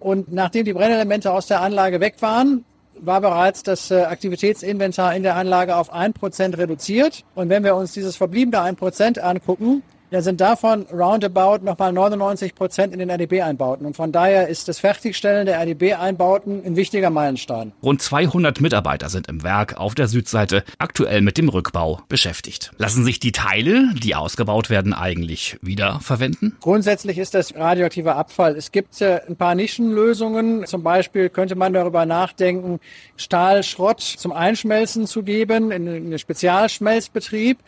Und 0.00 0.32
nachdem 0.32 0.64
die 0.64 0.72
Brennelemente 0.72 1.32
aus 1.32 1.46
der 1.46 1.60
Anlage 1.60 2.00
weg 2.00 2.16
waren, 2.20 2.64
war 3.00 3.20
bereits 3.20 3.62
das 3.62 3.90
äh, 3.90 4.02
Aktivitätsinventar 4.02 5.14
in 5.14 5.22
der 5.22 5.36
Anlage 5.36 5.76
auf 5.76 5.92
ein 5.92 6.12
Prozent 6.12 6.58
reduziert. 6.58 7.24
Und 7.34 7.48
wenn 7.48 7.64
wir 7.64 7.76
uns 7.76 7.92
dieses 7.92 8.16
verbliebene 8.16 8.60
ein 8.60 8.76
Prozent 8.76 9.18
angucken, 9.18 9.82
ja, 10.10 10.22
sind 10.22 10.40
davon 10.40 10.86
roundabout 10.92 11.64
nochmal 11.64 11.92
99 11.92 12.54
Prozent 12.54 12.92
in 12.92 12.98
den 12.98 13.10
RDB-Einbauten. 13.10 13.86
Und 13.86 13.96
von 13.96 14.12
daher 14.12 14.48
ist 14.48 14.68
das 14.68 14.78
Fertigstellen 14.78 15.46
der 15.46 15.60
RDB-Einbauten 15.60 16.64
ein 16.64 16.76
wichtiger 16.76 17.10
Meilenstein. 17.10 17.72
Rund 17.82 18.00
200 18.00 18.60
Mitarbeiter 18.60 19.08
sind 19.08 19.28
im 19.28 19.42
Werk 19.42 19.76
auf 19.76 19.94
der 19.94 20.08
Südseite 20.08 20.64
aktuell 20.78 21.20
mit 21.20 21.38
dem 21.38 21.48
Rückbau 21.48 22.00
beschäftigt. 22.08 22.72
Lassen 22.78 23.04
sich 23.04 23.20
die 23.20 23.32
Teile, 23.32 23.92
die 23.94 24.14
ausgebaut 24.14 24.70
werden, 24.70 24.94
eigentlich 24.94 25.58
wiederverwenden? 25.62 26.56
Grundsätzlich 26.60 27.18
ist 27.18 27.34
das 27.34 27.54
radioaktiver 27.54 28.16
Abfall. 28.16 28.56
Es 28.56 28.72
gibt 28.72 29.00
äh, 29.00 29.20
ein 29.28 29.36
paar 29.36 29.54
Nischenlösungen. 29.54 30.66
Zum 30.66 30.82
Beispiel 30.82 31.28
könnte 31.28 31.54
man 31.54 31.72
darüber 31.72 32.06
nachdenken, 32.06 32.80
Stahlschrott 33.16 34.00
zum 34.00 34.32
Einschmelzen 34.32 35.06
zu 35.06 35.22
geben 35.22 35.70
in 35.70 35.88
einen 35.88 36.18
Spezialschmelzbetrieb, 36.18 37.58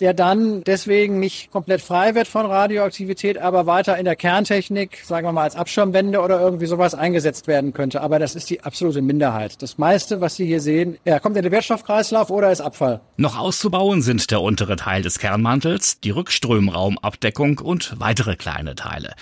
der 0.00 0.14
dann 0.14 0.62
deswegen 0.64 1.18
nicht 1.18 1.50
komplett 1.50 1.82
frei 1.88 2.14
wird 2.14 2.28
von 2.28 2.44
Radioaktivität, 2.44 3.38
aber 3.38 3.64
weiter 3.64 3.96
in 3.96 4.04
der 4.04 4.14
Kerntechnik, 4.14 4.98
sagen 5.04 5.26
wir 5.26 5.32
mal 5.32 5.44
als 5.44 5.56
Abschirmwände 5.56 6.20
oder 6.20 6.38
irgendwie 6.38 6.66
sowas 6.66 6.94
eingesetzt 6.94 7.46
werden 7.46 7.72
könnte. 7.72 8.02
Aber 8.02 8.18
das 8.18 8.34
ist 8.34 8.50
die 8.50 8.60
absolute 8.60 9.00
Minderheit. 9.00 9.62
Das 9.62 9.78
meiste, 9.78 10.20
was 10.20 10.36
Sie 10.36 10.44
hier 10.44 10.60
sehen, 10.60 10.98
ja, 11.06 11.18
kommt 11.18 11.38
in 11.38 11.44
den 11.44 11.50
Wertstoffkreislauf 11.50 12.28
oder 12.28 12.52
ist 12.52 12.60
Abfall. 12.60 13.00
Noch 13.16 13.38
auszubauen 13.38 14.02
sind 14.02 14.30
der 14.30 14.42
untere 14.42 14.76
Teil 14.76 15.00
des 15.00 15.18
Kernmantels, 15.18 15.98
die 16.00 16.10
Rückströmraumabdeckung 16.10 17.58
und 17.58 17.98
weitere 17.98 18.36
kleine 18.36 18.74
Teile. 18.74 19.14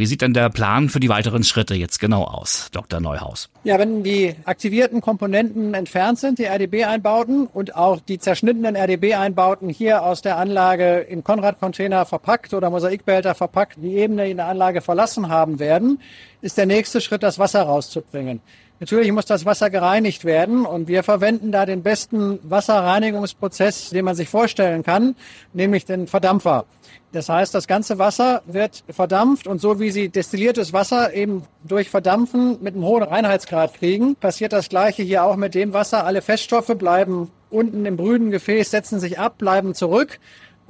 Wie 0.00 0.06
sieht 0.06 0.22
denn 0.22 0.32
der 0.32 0.48
Plan 0.48 0.88
für 0.88 0.98
die 0.98 1.10
weiteren 1.10 1.44
Schritte 1.44 1.74
jetzt 1.74 2.00
genau 2.00 2.24
aus, 2.24 2.70
Dr. 2.72 3.00
Neuhaus? 3.00 3.50
Ja, 3.64 3.78
wenn 3.78 4.02
die 4.02 4.34
aktivierten 4.46 5.02
Komponenten 5.02 5.74
entfernt 5.74 6.18
sind, 6.18 6.38
die 6.38 6.44
RDB-Einbauten 6.44 7.46
und 7.46 7.76
auch 7.76 8.00
die 8.00 8.18
zerschnittenen 8.18 8.76
RDB-Einbauten 8.76 9.68
hier 9.68 10.02
aus 10.02 10.22
der 10.22 10.38
Anlage 10.38 11.00
in 11.00 11.22
Konrad-Container 11.22 12.06
verpackt 12.06 12.54
oder 12.54 12.70
Mosaikbehälter 12.70 13.34
verpackt, 13.34 13.76
die 13.76 13.94
Ebene 13.96 14.30
in 14.30 14.38
der 14.38 14.46
Anlage 14.46 14.80
verlassen 14.80 15.28
haben 15.28 15.58
werden, 15.58 16.00
ist 16.40 16.56
der 16.56 16.64
nächste 16.64 17.02
Schritt, 17.02 17.22
das 17.22 17.38
Wasser 17.38 17.60
rauszubringen. 17.64 18.40
Natürlich 18.80 19.12
muss 19.12 19.26
das 19.26 19.44
Wasser 19.44 19.68
gereinigt 19.68 20.24
werden 20.24 20.64
und 20.64 20.88
wir 20.88 21.02
verwenden 21.02 21.52
da 21.52 21.66
den 21.66 21.82
besten 21.82 22.38
Wasserreinigungsprozess, 22.42 23.90
den 23.90 24.06
man 24.06 24.14
sich 24.14 24.30
vorstellen 24.30 24.82
kann, 24.82 25.16
nämlich 25.52 25.84
den 25.84 26.06
Verdampfer. 26.06 26.64
Das 27.12 27.28
heißt, 27.28 27.54
das 27.54 27.66
ganze 27.66 27.98
Wasser 27.98 28.40
wird 28.46 28.82
verdampft 28.88 29.46
und 29.46 29.60
so 29.60 29.80
wie 29.80 29.90
Sie 29.90 30.08
destilliertes 30.08 30.72
Wasser 30.72 31.12
eben 31.12 31.42
durch 31.62 31.90
Verdampfen 31.90 32.56
mit 32.62 32.74
einem 32.74 32.84
hohen 32.84 33.02
Reinheitsgrad 33.02 33.74
kriegen, 33.74 34.16
passiert 34.16 34.54
das 34.54 34.70
Gleiche 34.70 35.02
hier 35.02 35.24
auch 35.24 35.36
mit 35.36 35.54
dem 35.54 35.74
Wasser. 35.74 36.06
Alle 36.06 36.22
Feststoffe 36.22 36.74
bleiben 36.78 37.30
unten 37.50 37.84
im 37.84 37.98
brüden 37.98 38.30
Gefäß, 38.30 38.70
setzen 38.70 38.98
sich 38.98 39.18
ab, 39.18 39.36
bleiben 39.36 39.74
zurück 39.74 40.18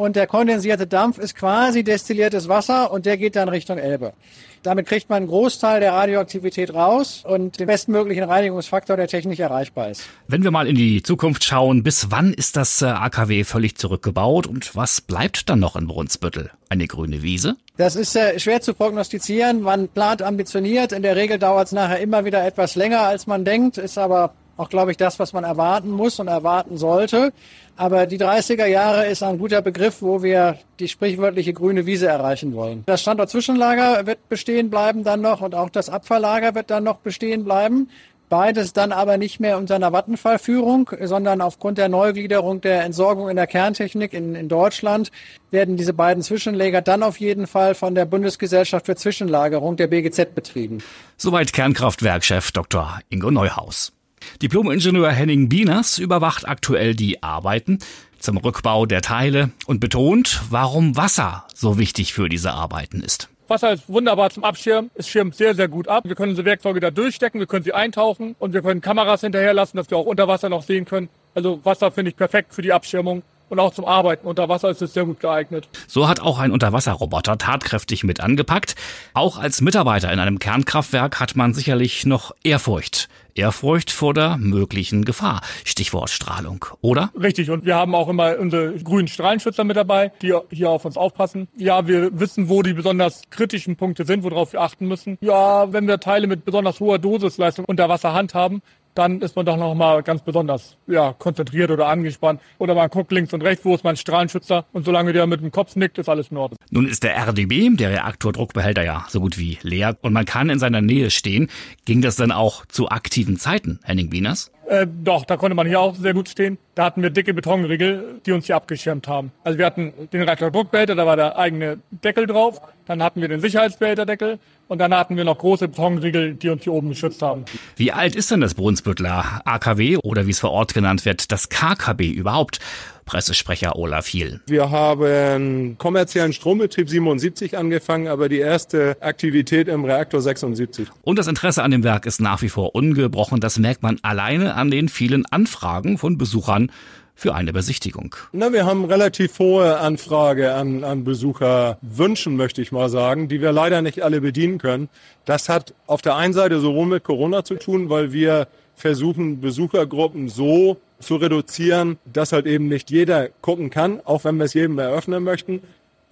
und 0.00 0.16
der 0.16 0.26
kondensierte 0.26 0.87
Dampf 0.87 1.19
ist 1.19 1.37
quasi 1.37 1.85
destilliertes 1.85 2.49
Wasser 2.49 2.90
und 2.90 3.04
der 3.04 3.19
geht 3.19 3.37
dann 3.37 3.50
Richtung 3.50 3.76
Elbe. 3.76 4.14
Damit 4.62 4.87
kriegt 4.87 5.11
man 5.11 5.19
einen 5.19 5.26
Großteil 5.26 5.80
der 5.80 5.92
Radioaktivität 5.92 6.73
raus 6.73 7.23
und 7.26 7.61
den 7.61 7.66
bestmöglichen 7.66 8.25
Reinigungsfaktor, 8.25 8.97
der 8.97 9.09
technisch 9.09 9.40
erreichbar 9.40 9.90
ist. 9.90 10.04
Wenn 10.26 10.42
wir 10.42 10.50
mal 10.50 10.66
in 10.66 10.75
die 10.75 11.02
Zukunft 11.02 11.45
schauen, 11.45 11.83
bis 11.83 12.11
wann 12.11 12.33
ist 12.33 12.57
das 12.57 12.80
äh, 12.80 12.87
AKW 12.87 13.45
völlig 13.45 13.76
zurückgebaut 13.76 14.47
und 14.47 14.75
was 14.75 15.02
bleibt 15.02 15.50
dann 15.50 15.61
noch 15.61 15.76
in 15.76 15.87
Brunsbüttel? 15.87 16.50
Eine 16.71 16.87
grüne 16.87 17.23
Wiese? 17.23 17.57
Das 17.76 17.95
ist 17.95 18.16
äh, 18.16 18.38
schwer 18.38 18.62
zu 18.62 18.73
prognostizieren. 18.73 19.61
Man 19.61 19.88
plant 19.88 20.23
ambitioniert. 20.23 20.92
In 20.92 21.02
der 21.02 21.16
Regel 21.16 21.38
dauert 21.38 21.66
es 21.66 21.73
nachher 21.73 22.00
immer 22.00 22.25
wieder 22.25 22.47
etwas 22.47 22.75
länger, 22.75 23.02
als 23.02 23.26
man 23.26 23.45
denkt, 23.45 23.76
ist 23.76 23.99
aber 23.99 24.33
auch, 24.61 24.69
glaube 24.69 24.90
ich, 24.90 24.99
das, 24.99 25.19
was 25.19 25.33
man 25.33 25.42
erwarten 25.42 25.90
muss 25.90 26.21
und 26.21 26.28
erwarten 26.28 26.76
sollte. 26.76 27.33
Aber 27.81 28.05
die 28.05 28.19
30er 28.19 28.67
Jahre 28.67 29.07
ist 29.07 29.23
ein 29.23 29.39
guter 29.39 29.63
Begriff, 29.63 30.03
wo 30.03 30.23
wir 30.23 30.59
die 30.79 30.87
sprichwörtliche 30.87 31.55
grüne 31.55 31.87
Wiese 31.87 32.09
erreichen 32.09 32.55
wollen. 32.55 32.83
Das 32.85 33.01
Standort 33.01 33.31
Zwischenlager 33.31 34.07
wird 34.07 34.29
bestehen 34.29 34.69
bleiben 34.69 35.03
dann 35.03 35.23
noch 35.23 35.41
und 35.41 35.55
auch 35.55 35.71
das 35.71 35.89
Abfalllager 35.89 36.55
wird 36.55 36.71
dann 36.71 36.85
noch 36.85 36.99
bestehen 36.99 37.43
bleiben. 37.43 37.89
Beides 38.29 38.75
dann 38.75 38.93
aber 38.93 39.17
nicht 39.17 39.41
mehr 39.41 39.57
unter 39.57 39.77
einer 39.77 39.93
Vattenfall-Führung, 39.93 40.91
sondern 41.05 41.41
aufgrund 41.41 41.79
der 41.79 41.89
Neugliederung 41.89 42.61
der 42.61 42.85
Entsorgung 42.85 43.31
in 43.31 43.37
der 43.37 43.47
Kerntechnik 43.47 44.13
in, 44.13 44.35
in 44.35 44.51
Deutschland 44.51 45.11
werden 45.51 45.79
diese 45.79 45.95
beiden 45.95 46.23
Zwischenlager 46.23 46.83
dann 46.83 47.03
auf 47.03 47.19
jeden 47.19 47.47
Fall 47.47 47.75
von 47.75 47.95
der 47.95 48.05
Bundesgesellschaft 48.05 48.85
für 48.85 48.95
Zwischenlagerung 48.95 49.77
der 49.77 49.87
BGZ 49.87 50.35
betrieben. 50.35 50.83
Soweit 51.17 51.55
Kernkraftwerkchef 51.55 52.53
Dr. 52.53 53.01
Ingo 53.09 53.31
Neuhaus. 53.31 53.95
Diplom-Ingenieur 54.43 55.11
Henning 55.11 55.49
Bieners 55.49 55.99
überwacht 55.99 56.49
aktuell 56.49 56.95
die 56.95 57.23
Arbeiten 57.23 57.79
zum 58.19 58.37
Rückbau 58.37 58.87
der 58.87 59.03
Teile 59.03 59.50
und 59.67 59.81
betont, 59.81 60.43
warum 60.50 60.97
Wasser 60.97 61.47
so 61.55 61.79
wichtig 61.79 62.12
für 62.12 62.29
diese 62.29 62.53
Arbeiten 62.53 63.00
ist. 63.00 63.29
Wasser 63.49 63.73
ist 63.73 63.89
wunderbar 63.89 64.31
zum 64.31 64.45
Abschirmen. 64.45 64.91
Es 64.95 65.09
schirmt 65.09 65.35
sehr, 65.35 65.55
sehr 65.55 65.69
gut 65.69 65.89
ab. 65.89 66.05
Wir 66.07 66.15
können 66.15 66.31
unsere 66.31 66.47
Werkzeuge 66.47 66.81
da 66.81 66.91
durchstecken, 66.91 67.41
wir 67.41 67.47
können 67.47 67.65
sie 67.65 67.75
eintauchen 67.75 68.37
und 68.39 68.55
wir 68.55 68.62
können 68.62 68.81
Kameras 68.81 69.23
hinterherlassen, 69.23 69.77
dass 69.77 69.91
wir 69.91 69.99
auch 69.99 70.07
unter 70.07 70.29
Wasser 70.29 70.49
noch 70.49 70.62
sehen 70.62 70.85
können. 70.85 71.09
Also 71.35 71.61
Wasser 71.65 71.91
finde 71.91 72.11
ich 72.11 72.17
perfekt 72.17 72.55
für 72.55 72.62
die 72.62 72.73
Abschirmung 72.73 73.23
und 73.50 73.59
auch 73.59 73.75
zum 73.75 73.85
Arbeiten 73.85 74.26
unter 74.26 74.49
Wasser 74.49 74.71
ist 74.71 74.80
es 74.80 74.95
sehr 74.95 75.04
gut 75.04 75.21
geeignet. 75.21 75.69
So 75.87 76.09
hat 76.09 76.21
auch 76.21 76.38
ein 76.38 76.52
Unterwasserroboter 76.52 77.37
tatkräftig 77.37 78.04
mit 78.04 78.21
angepackt. 78.21 78.76
Auch 79.12 79.38
als 79.38 79.61
Mitarbeiter 79.61 80.11
in 80.12 80.19
einem 80.19 80.38
Kernkraftwerk 80.38 81.21
hat 81.21 81.37
man 81.37 81.52
sicherlich 81.52 82.07
noch 82.07 82.33
Ehrfurcht. 82.42 83.09
Ehrfurcht 83.35 83.90
vor 83.90 84.14
der 84.14 84.37
möglichen 84.37 85.04
Gefahr. 85.04 85.40
Stichwort 85.64 86.11
Strahlung, 86.11 86.64
oder? 86.80 87.11
Richtig, 87.21 87.50
und 87.50 87.64
wir 87.64 87.75
haben 87.75 87.95
auch 87.95 88.09
immer 88.09 88.38
unsere 88.38 88.75
grünen 88.75 89.09
Strahlenschützer 89.09 89.64
mit 89.64 89.76
dabei, 89.76 90.12
die 90.23 90.35
hier 90.50 90.71
auf 90.71 90.85
uns 90.85 90.97
aufpassen. 90.97 91.49
Ja, 91.57 91.87
wir 91.87 92.19
wissen, 92.19 92.49
wo 92.49 92.62
die 92.62 92.75
besonders 92.75 93.23
kritischen 93.30 93.76
Punkte 93.76 94.04
sind, 94.04 94.23
worauf 94.23 94.52
wir 94.52 94.61
achten 94.61 94.87
müssen. 94.87 95.19
Ja, 95.21 95.73
wenn 95.73 95.87
wir 95.87 96.00
Teile 96.00 96.26
mit 96.26 96.45
besonders 96.45 96.80
hoher 96.80 96.99
Dosisleistung 96.99 97.64
unter 97.64 97.88
Wasser 97.88 98.12
handhaben, 98.12 98.62
dann 98.95 99.21
ist 99.21 99.37
man 99.37 99.47
doch 99.47 99.57
noch 99.57 99.75
mal 99.75 100.03
ganz 100.03 100.23
besonders 100.23 100.77
ja, 100.87 101.13
konzentriert 101.13 101.71
oder 101.71 101.89
angespannt. 101.89 102.41
Oder 102.59 102.75
man 102.75 102.89
guckt 102.89 103.13
links 103.13 103.33
und 103.33 103.43
rechts, 103.43 103.65
wo 103.65 103.75
ist 103.75 103.85
mein 103.85 103.97
Strahlenschützer 103.97 104.67
und 104.73 104.85
solange 104.85 105.13
der 105.13 105.27
mit 105.27 105.41
dem 105.41 105.51
Kopf 105.51 105.77
nickt, 105.77 105.99
ist 105.99 106.09
alles 106.09 106.29
in 106.29 106.37
Ordnung. 106.37 106.59
Nun 106.71 106.87
ist 106.87 107.03
der 107.03 107.17
RDB, 107.17 107.71
der 107.77 107.91
Reaktordruckbehälter, 107.91 108.85
ja 108.85 109.07
so 109.09 109.21
gut 109.21 109.39
wie 109.39 109.59
leer 109.63 109.97
und 110.03 110.13
man 110.13 110.25
kann 110.25 110.51
in 110.51 110.59
seiner 110.59 110.81
Nähe 110.81 111.11
stehen. 111.11 111.49
Ging 111.85 112.03
das 112.03 112.17
dann 112.17 112.33
auch 112.33 112.67
zu 112.67 112.89
aktiven 112.89 113.37
Zeiten, 113.37 113.81
Henning 113.85 114.13
Wieners? 114.13 114.51
Äh, 114.69 114.87
doch, 115.03 115.25
da 115.25 115.37
konnte 115.37 115.57
man 115.57 115.67
hier 115.67 115.81
auch 115.81 115.97
sehr 115.97 116.15
gut 116.15 116.29
stehen. 116.29 116.57
Da 116.81 116.87
hatten 116.87 117.03
wir 117.03 117.11
dicke 117.11 117.35
Betonriegel, 117.35 118.23
die 118.25 118.33
uns 118.33 118.47
hier 118.47 118.57
abgeschirmt 118.57 119.07
haben. 119.07 119.33
Also 119.45 119.59
wir 119.59 119.67
hatten 119.67 119.93
den 120.15 120.23
Reaktordruckbehälter, 120.23 120.95
da 120.95 121.05
war 121.05 121.15
der 121.15 121.37
eigene 121.37 121.81
Deckel 121.91 122.27
drauf. 122.27 122.63
Dann 122.87 123.03
hatten 123.03 123.21
wir 123.21 123.29
den 123.29 123.39
Sicherheitsbehälterdeckel 123.39 124.39
und 124.67 124.79
dann 124.79 124.95
hatten 124.95 125.15
wir 125.15 125.25
noch 125.25 125.37
große 125.37 125.69
Betonriegel, 125.69 126.37
die 126.37 126.49
uns 126.49 126.65
hier 126.65 126.73
oben 126.73 126.89
geschützt 126.89 127.21
haben. 127.21 127.45
Wie 127.77 127.93
alt 127.93 128.17
ist 128.17 128.31
denn 128.31 128.41
das 128.41 128.55
Brunsbüttler 128.55 129.43
AKW 129.45 129.99
oder 129.99 130.27
wie 130.27 130.31
es 130.31 130.41
vor 130.41 130.53
Ort 130.53 130.73
genannt 130.73 131.05
wird, 131.05 131.31
das 131.31 131.51
KKB 131.51 132.11
überhaupt? 132.13 132.61
Pressesprecher 133.05 133.75
Olaf 133.75 134.07
Hiel. 134.07 134.41
Wir 134.47 134.71
haben 134.71 135.77
kommerziellen 135.79 136.33
Strombetrieb 136.33 136.89
77 136.89 137.59
angefangen, 137.59 138.07
aber 138.07 138.29
die 138.29 138.39
erste 138.39 138.97
Aktivität 139.01 139.67
im 139.67 139.85
Reaktor 139.85 140.21
76. 140.21 140.87
Und 141.03 141.19
das 141.19 141.27
Interesse 141.27 141.65
an 141.65 141.73
dem 141.73 141.83
Werk 141.83 142.07
ist 142.07 142.21
nach 142.21 142.41
wie 142.41 142.49
vor 142.49 142.77
ungebrochen. 142.77 143.41
Das 143.41 143.59
merkt 143.59 143.83
man 143.83 143.99
alleine 144.03 144.55
an 144.55 144.71
den 144.71 144.89
vielen 144.89 145.27
Anfragen 145.27 145.99
von 145.99 146.19
Besuchern 146.19 146.70
für 147.15 147.35
eine 147.35 147.53
Besichtigung. 147.53 148.17
Na, 148.33 148.50
wir 148.50 148.65
haben 148.65 148.87
relativ 148.87 149.39
hohe 149.39 149.79
Anfrage 149.79 150.55
an, 150.55 150.85
an 150.85 151.05
Besucherwünschen, 151.05 152.35
möchte 152.35 152.62
ich 152.62 152.73
mal 152.73 152.89
sagen, 152.89 153.29
die 153.29 153.43
wir 153.43 153.53
leider 153.53 153.83
nicht 153.83 154.03
alle 154.03 154.23
bedienen 154.23 154.57
können. 154.57 154.89
Das 155.27 155.50
hat 155.50 155.75
auf 155.87 156.00
der 156.00 156.17
einen 156.17 156.33
Seite 156.33 156.61
sowohl 156.61 156.87
mit 156.87 157.05
Corona 157.05 157.45
zu 157.45 157.57
tun, 157.57 157.91
weil 157.91 158.12
wir 158.15 158.49
versuchen, 158.75 159.43
Besuchergruppen 159.43 160.31
so 160.31 160.79
zu 160.99 161.17
reduzieren, 161.17 161.99
dass 162.11 162.33
halt 162.33 162.47
eben 162.47 162.69
nicht 162.69 162.91
jeder 162.91 163.29
gucken 163.43 163.69
kann, 163.69 164.00
auch 164.05 164.25
wenn 164.25 164.39
wir 164.39 164.45
es 164.45 164.55
jedem 164.55 164.79
eröffnen 164.79 165.23
möchten. 165.23 165.61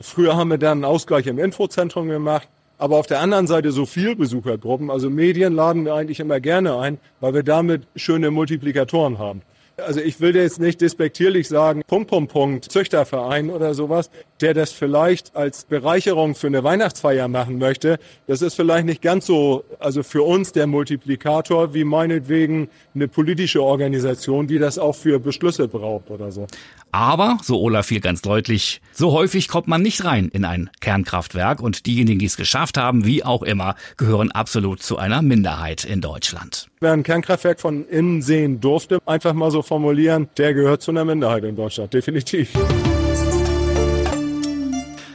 Früher 0.01 0.37
haben 0.37 0.51
wir 0.51 0.59
dann 0.59 0.79
einen 0.79 0.85
Ausgleich 0.85 1.27
im 1.27 1.39
Infozentrum 1.39 2.09
gemacht. 2.09 2.49
Aber 2.77 2.97
auf 2.97 3.07
der 3.07 3.21
anderen 3.21 3.47
Seite 3.47 3.73
so 3.73 3.87
viel 3.87 4.15
Besuchergruppen, 4.15 4.91
also 4.91 5.11
Medien 5.11 5.55
laden 5.55 5.85
wir 5.85 5.95
eigentlich 5.95 6.21
immer 6.21 6.39
gerne 6.39 6.79
ein, 6.79 6.99
weil 7.21 7.35
wir 7.35 7.43
damit 7.43 7.83
schöne 7.97 8.31
Multiplikatoren 8.31 9.19
haben. 9.19 9.43
Also 9.79 10.01
ich 10.01 10.21
will 10.21 10.35
jetzt 10.35 10.61
nicht 10.61 10.81
despektierlich 10.81 11.49
sagen, 11.49 11.83
Punkt, 11.87 12.11
Punkt, 12.11 12.33
Punkt, 12.33 12.73
Züchterverein 12.73 13.51
oder 13.51 13.75
sowas, 13.75 14.11
der 14.41 14.55
das 14.55 14.73
vielleicht 14.73 15.35
als 15.37 15.65
Bereicherung 15.65 16.35
für 16.35 16.47
eine 16.47 16.65
Weihnachtsfeier 16.65 17.29
machen 17.29 17.59
möchte. 17.59 17.99
Das 18.27 18.43
ist 18.43 18.55
vielleicht 18.55 18.87
nicht 18.87 19.03
ganz 19.03 19.27
so, 19.27 19.65
also 19.79 20.03
für 20.03 20.23
uns 20.23 20.53
der 20.53 20.67
Multiplikator, 20.67 21.75
wie 21.75 21.85
meinetwegen 21.85 22.69
eine 22.95 23.09
politische 23.09 23.63
Organisation, 23.63 24.47
die 24.47 24.59
das 24.59 24.79
auch 24.79 24.95
für 24.95 25.19
Beschlüsse 25.19 25.69
braucht 25.69 26.11
oder 26.11 26.31
so. 26.31 26.47
Aber, 26.91 27.39
so 27.43 27.61
Olaf 27.61 27.87
viel 27.87 28.01
ganz 28.01 28.23
deutlich, 28.23 28.81
so 28.93 29.13
häufig 29.13 29.49
kommt 29.49 29.69
man 29.69 29.83
nicht 29.83 30.05
rein 30.05 30.29
in 30.29 30.45
ein 30.45 30.71
Kernkraftwerk 30.81 31.61
und 31.61 31.87
diejenigen, 31.87 32.19
die 32.19 32.27
es 32.27 32.37
geschafft 32.37 32.79
haben, 32.79 33.05
wie 33.05 33.25
auch 33.25 33.43
immer, 33.43 33.75
gehören 33.97 34.33
absolut 34.33 34.83
zu 34.83 34.97
einer 34.97 35.21
Minderheit 35.21 35.85
in 35.85 36.01
Deutschland. 36.01 36.69
Wer 36.81 36.93
ein 36.93 37.03
Kernkraftwerk 37.03 37.61
von 37.61 37.87
innen 37.87 38.23
sehen 38.23 38.61
durfte, 38.61 39.01
einfach 39.05 39.35
mal 39.35 39.51
so 39.51 39.63
formulieren, 39.63 40.29
der 40.39 40.55
gehört 40.55 40.83
zu 40.83 40.91
einer 40.91 41.05
Minderheit 41.05 41.45
in 41.45 41.57
Deutschland, 41.57 41.93
definitiv. 41.93 42.51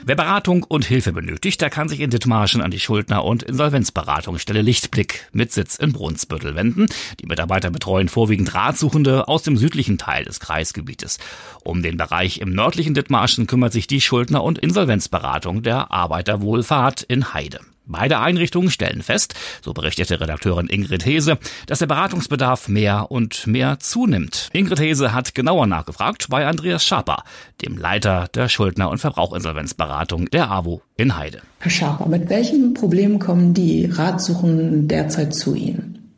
Wer 0.05 0.15
Beratung 0.15 0.63
und 0.63 0.83
Hilfe 0.83 1.13
benötigt, 1.13 1.61
der 1.61 1.69
kann 1.69 1.87
sich 1.87 2.01
in 2.01 2.09
Dithmarschen 2.09 2.61
an 2.61 2.71
die 2.71 2.79
Schuldner- 2.81 3.23
und 3.23 3.41
Insolvenzberatungsstelle 3.41 4.61
Lichtblick 4.61 5.29
mit 5.31 5.53
Sitz 5.53 5.77
in 5.77 5.93
Brunsbüttel 5.93 6.55
wenden. 6.55 6.87
Die 7.21 7.25
Mitarbeiter 7.25 7.71
betreuen 7.71 8.09
vorwiegend 8.09 8.53
Ratsuchende 8.53 9.29
aus 9.29 9.43
dem 9.43 9.55
südlichen 9.55 9.97
Teil 9.97 10.25
des 10.25 10.41
Kreisgebietes. 10.41 11.19
Um 11.63 11.81
den 11.81 11.95
Bereich 11.95 12.39
im 12.41 12.53
nördlichen 12.53 12.93
Dithmarschen 12.93 13.47
kümmert 13.47 13.71
sich 13.71 13.87
die 13.87 14.01
Schuldner- 14.01 14.43
und 14.43 14.59
Insolvenzberatung 14.59 15.63
der 15.63 15.89
Arbeiterwohlfahrt 15.91 17.03
in 17.03 17.33
Heide. 17.33 17.61
Beide 17.85 18.19
Einrichtungen 18.19 18.71
stellen 18.71 19.01
fest, 19.01 19.35
so 19.61 19.73
berichtete 19.73 20.21
Redakteurin 20.21 20.67
Ingrid 20.67 21.05
Hese, 21.05 21.37
dass 21.67 21.79
der 21.79 21.87
Beratungsbedarf 21.87 22.69
mehr 22.69 23.11
und 23.11 23.45
mehr 23.45 23.79
zunimmt. 23.79 24.49
Ingrid 24.53 24.79
Hese 24.79 25.13
hat 25.13 25.35
genauer 25.35 25.67
nachgefragt 25.67 26.27
bei 26.29 26.47
Andreas 26.47 26.85
Schaper, 26.85 27.23
dem 27.61 27.77
Leiter 27.77 28.29
der 28.33 28.47
Schuldner- 28.47 28.89
und 28.89 28.99
Verbrauchinsolvenzberatung 28.99 30.29
der 30.29 30.49
AWO 30.49 30.81
in 30.95 31.17
Heide. 31.17 31.41
Herr 31.59 31.71
Schaper, 31.71 32.07
mit 32.07 32.29
welchen 32.29 32.73
Problemen 32.73 33.19
kommen 33.19 33.53
die 33.53 33.85
Ratsuchenden 33.85 34.87
derzeit 34.87 35.35
zu 35.35 35.53
Ihnen? 35.53 36.13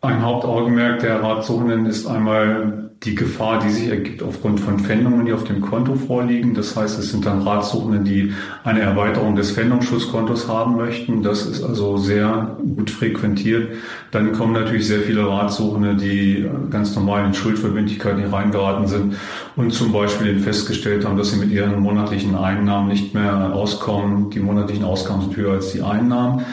Ein 0.00 0.20
Hauptaugenmerk 0.20 0.98
der 0.98 1.22
Ratsuchenden 1.22 1.86
ist 1.86 2.06
einmal 2.06 2.91
die 3.04 3.16
Gefahr, 3.16 3.58
die 3.58 3.70
sich 3.70 3.88
ergibt 3.88 4.22
aufgrund 4.22 4.60
von 4.60 4.78
Pfändungen, 4.78 5.26
die 5.26 5.32
auf 5.32 5.42
dem 5.42 5.60
Konto 5.60 5.96
vorliegen. 5.96 6.54
Das 6.54 6.76
heißt, 6.76 7.00
es 7.00 7.10
sind 7.10 7.26
dann 7.26 7.42
Ratsuchende, 7.42 7.98
die 7.98 8.32
eine 8.62 8.80
Erweiterung 8.80 9.34
des 9.34 9.50
Pfändungsschutzkontos 9.50 10.46
haben 10.46 10.76
möchten. 10.76 11.22
Das 11.22 11.44
ist 11.44 11.64
also 11.64 11.96
sehr 11.96 12.56
gut 12.76 12.90
frequentiert. 12.90 13.74
Dann 14.12 14.32
kommen 14.32 14.52
natürlich 14.52 14.86
sehr 14.86 15.00
viele 15.00 15.26
Ratsuchende, 15.26 15.96
die 15.96 16.48
ganz 16.70 16.94
normal 16.94 17.26
in 17.26 17.34
Schuldverbindlichkeiten 17.34 18.24
reingeraten 18.26 18.86
sind 18.86 19.16
und 19.56 19.72
zum 19.72 19.90
Beispiel 19.90 20.38
festgestellt 20.38 21.04
haben, 21.04 21.16
dass 21.16 21.32
sie 21.32 21.38
mit 21.38 21.50
ihren 21.50 21.80
monatlichen 21.80 22.36
Einnahmen 22.36 22.88
nicht 22.88 23.14
mehr 23.14 23.52
auskommen. 23.52 24.30
Die 24.30 24.38
monatlichen 24.40 24.84
Ausgaben 24.84 25.22
sind 25.22 25.36
höher 25.36 25.54
als 25.54 25.72
die 25.72 25.82
Einnahmen. 25.82 26.44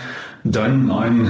Dann 0.44 0.90
ein 0.90 1.28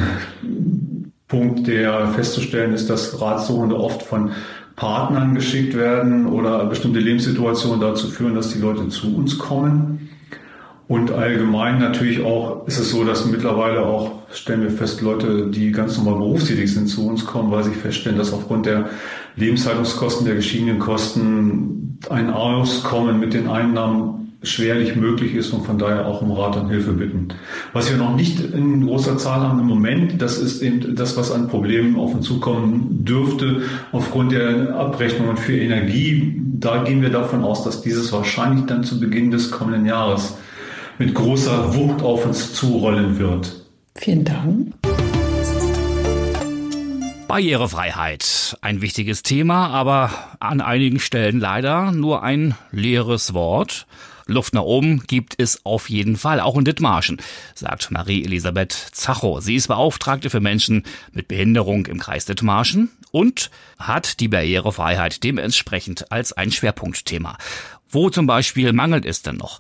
Punkt, 1.27 1.67
der 1.67 2.07
festzustellen 2.07 2.73
ist, 2.73 2.89
dass 2.89 3.19
Ratsuchende 3.21 3.77
oft 3.77 4.01
von 4.01 4.31
Partnern 4.79 5.35
geschickt 5.35 5.75
werden 5.75 6.25
oder 6.25 6.65
bestimmte 6.65 6.99
Lebenssituationen 6.99 7.81
dazu 7.81 8.07
führen, 8.07 8.33
dass 8.33 8.53
die 8.53 8.59
Leute 8.59 8.87
zu 8.87 9.13
uns 9.13 9.37
kommen. 9.37 10.09
Und 10.87 11.11
allgemein 11.11 11.79
natürlich 11.79 12.23
auch 12.23 12.65
ist 12.65 12.79
es 12.79 12.89
so, 12.89 13.03
dass 13.03 13.25
mittlerweile 13.25 13.85
auch, 13.85 14.23
stellen 14.31 14.61
wir 14.61 14.71
fest, 14.71 15.01
Leute, 15.01 15.47
die 15.47 15.71
ganz 15.73 15.97
normal 15.97 16.15
berufstätig 16.15 16.73
sind, 16.73 16.87
zu 16.87 17.05
uns 17.05 17.25
kommen, 17.25 17.51
weil 17.51 17.65
sie 17.65 17.73
feststellen, 17.73 18.17
dass 18.17 18.31
aufgrund 18.31 18.65
der 18.67 18.89
Lebenshaltungskosten, 19.35 20.25
der 20.25 20.35
geschiedenen 20.35 20.79
Kosten 20.79 21.99
ein 22.09 22.29
Auskommen 22.29 23.19
mit 23.19 23.33
den 23.33 23.49
Einnahmen 23.49 24.28
schwerlich 24.41 24.95
möglich 24.95 25.35
ist 25.35 25.51
und 25.51 25.65
von 25.65 25.77
daher 25.77 26.05
auch 26.05 26.21
um 26.21 26.31
Rat 26.31 26.55
und 26.55 26.69
Hilfe 26.69 26.93
bitten. 26.93 27.27
Was 27.73 27.89
wir 27.89 27.97
noch 27.97 28.15
nicht 28.15 28.39
in 28.39 28.85
großer 28.85 29.17
Zahl 29.17 29.41
haben 29.41 29.59
im 29.59 29.65
Moment, 29.65 30.21
das 30.21 30.37
ist 30.37 30.61
eben 30.61 30.95
das, 30.95 31.17
was 31.17 31.31
an 31.31 31.49
Problemen 31.49 31.97
auf 31.97 32.13
uns 32.13 32.25
zukommen 32.25 33.03
dürfte 33.03 33.63
aufgrund 33.91 34.31
der 34.31 34.75
Abrechnungen 34.75 35.35
für 35.35 35.57
Energie. 35.57 36.41
Da 36.59 36.83
gehen 36.83 37.01
wir 37.01 37.09
davon 37.09 37.43
aus, 37.43 37.63
dass 37.63 37.81
dieses 37.81 38.13
wahrscheinlich 38.13 38.65
dann 38.65 38.83
zu 38.83 38.99
Beginn 38.99 39.31
des 39.31 39.51
kommenden 39.51 39.85
Jahres 39.85 40.37
mit 40.99 41.13
großer 41.13 41.75
Wucht 41.75 42.01
auf 42.01 42.25
uns 42.25 42.53
zurollen 42.53 43.19
wird. 43.19 43.65
Vielen 43.95 44.23
Dank. 44.23 44.73
Barrierefreiheit. 47.27 48.57
Ein 48.61 48.81
wichtiges 48.81 49.21
Thema, 49.21 49.67
aber 49.67 50.09
an 50.39 50.61
einigen 50.61 50.99
Stellen 50.99 51.39
leider 51.39 51.91
nur 51.91 52.23
ein 52.23 52.55
leeres 52.71 53.33
Wort. 53.33 53.85
Luft 54.29 54.53
nach 54.53 54.61
oben 54.61 55.03
gibt 55.07 55.35
es 55.37 55.65
auf 55.65 55.89
jeden 55.89 56.17
Fall, 56.17 56.39
auch 56.39 56.57
in 56.57 56.65
Dithmarschen, 56.65 57.17
sagt 57.55 57.91
Marie-Elisabeth 57.91 58.73
Zacho. 58.91 59.39
Sie 59.41 59.55
ist 59.55 59.67
Beauftragte 59.67 60.29
für 60.29 60.39
Menschen 60.39 60.83
mit 61.11 61.27
Behinderung 61.27 61.85
im 61.87 61.99
Kreis 61.99 62.25
Dithmarschen 62.25 62.89
und 63.11 63.49
hat 63.77 64.19
die 64.19 64.27
Barrierefreiheit 64.27 65.23
dementsprechend 65.23 66.11
als 66.11 66.33
ein 66.33 66.51
Schwerpunktthema. 66.51 67.37
Wo 67.89 68.09
zum 68.09 68.27
Beispiel 68.27 68.71
mangelt 68.71 69.05
es 69.05 69.21
denn 69.21 69.37
noch? 69.37 69.59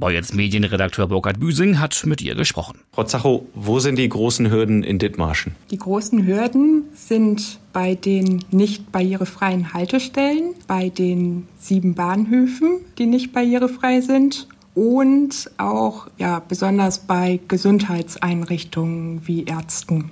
Boyens 0.00 0.32
Medienredakteur 0.32 1.06
Burkhard 1.06 1.38
Büsing 1.38 1.78
hat 1.78 2.04
mit 2.06 2.22
ihr 2.22 2.34
gesprochen. 2.34 2.80
Frau 2.92 3.04
Zacho, 3.04 3.46
wo 3.54 3.78
sind 3.78 3.96
die 3.96 4.08
großen 4.08 4.50
Hürden 4.50 4.82
in 4.82 4.98
Dithmarschen? 4.98 5.54
Die 5.70 5.76
großen 5.76 6.26
Hürden 6.26 6.84
sind 6.94 7.60
bei 7.74 7.94
den 7.94 8.42
nicht 8.50 8.90
barrierefreien 8.90 9.74
Haltestellen, 9.74 10.54
bei 10.66 10.88
den 10.88 11.46
sieben 11.58 11.94
Bahnhöfen, 11.94 12.80
die 12.96 13.06
nicht 13.06 13.32
barrierefrei 13.32 14.00
sind 14.00 14.48
und 14.74 15.50
auch 15.58 16.08
ja, 16.16 16.40
besonders 16.40 17.00
bei 17.00 17.38
Gesundheitseinrichtungen 17.46 19.20
wie 19.26 19.44
Ärzten. 19.44 20.10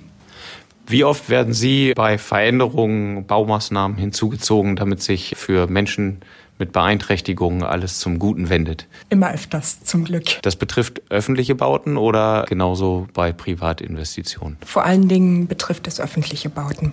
Wie 0.85 1.03
oft 1.03 1.29
werden 1.29 1.53
Sie 1.53 1.93
bei 1.95 2.17
Veränderungen, 2.17 3.25
Baumaßnahmen 3.25 3.97
hinzugezogen, 3.97 4.75
damit 4.75 5.03
sich 5.03 5.33
für 5.37 5.67
Menschen 5.67 6.21
mit 6.59 6.73
Beeinträchtigungen 6.73 7.63
alles 7.63 7.99
zum 7.99 8.19
Guten 8.19 8.49
wendet? 8.49 8.85
Immer 9.09 9.31
öfters, 9.31 9.83
zum 9.83 10.03
Glück. 10.03 10.41
Das 10.43 10.57
betrifft 10.57 11.01
öffentliche 11.09 11.55
Bauten 11.55 11.97
oder 11.97 12.45
genauso 12.47 13.07
bei 13.13 13.31
Privatinvestitionen? 13.31 14.57
Vor 14.65 14.85
allen 14.85 15.07
Dingen 15.07 15.47
betrifft 15.47 15.87
es 15.87 15.99
öffentliche 15.99 16.49
Bauten. 16.49 16.91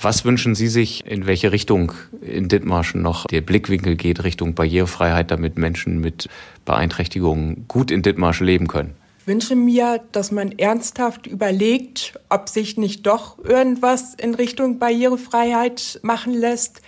Was 0.00 0.24
wünschen 0.24 0.54
Sie 0.54 0.68
sich, 0.68 1.06
in 1.06 1.26
welche 1.26 1.50
Richtung 1.50 1.92
in 2.20 2.48
Dithmarschen 2.48 3.02
noch 3.02 3.26
der 3.26 3.40
Blickwinkel 3.40 3.96
geht, 3.96 4.22
Richtung 4.22 4.54
Barrierefreiheit, 4.54 5.30
damit 5.30 5.56
Menschen 5.56 6.00
mit 6.00 6.28
Beeinträchtigungen 6.66 7.64
gut 7.66 7.90
in 7.90 8.02
Dithmarschen 8.02 8.46
leben 8.46 8.68
können? 8.68 8.94
Ich 9.26 9.26
wünsche 9.26 9.56
mir, 9.56 10.02
dass 10.12 10.30
man 10.30 10.52
ernsthaft 10.52 11.26
überlegt, 11.26 12.16
ob 12.28 12.48
sich 12.48 12.76
nicht 12.76 13.06
doch 13.08 13.44
irgendwas 13.44 14.14
in 14.14 14.36
Richtung 14.36 14.78
Barrierefreiheit 14.78 15.98
machen 16.02 16.32
lässt 16.32 16.80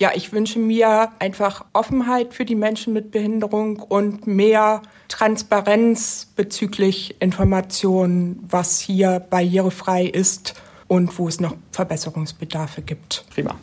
ja, 0.00 0.12
ich 0.14 0.32
wünsche 0.32 0.58
mir 0.58 1.10
einfach 1.18 1.66
Offenheit 1.74 2.32
für 2.32 2.46
die 2.46 2.54
Menschen 2.54 2.94
mit 2.94 3.10
Behinderung 3.10 3.78
und 3.80 4.26
mehr 4.26 4.80
Transparenz 5.08 6.26
bezüglich 6.34 7.20
Informationen, 7.20 8.42
was 8.48 8.80
hier 8.80 9.20
barrierefrei 9.20 10.06
ist 10.06 10.54
und 10.88 11.18
wo 11.18 11.28
es 11.28 11.38
noch 11.38 11.54
Verbesserungsbedarfe 11.72 12.80
gibt. 12.80 13.26
Prima. 13.28 13.54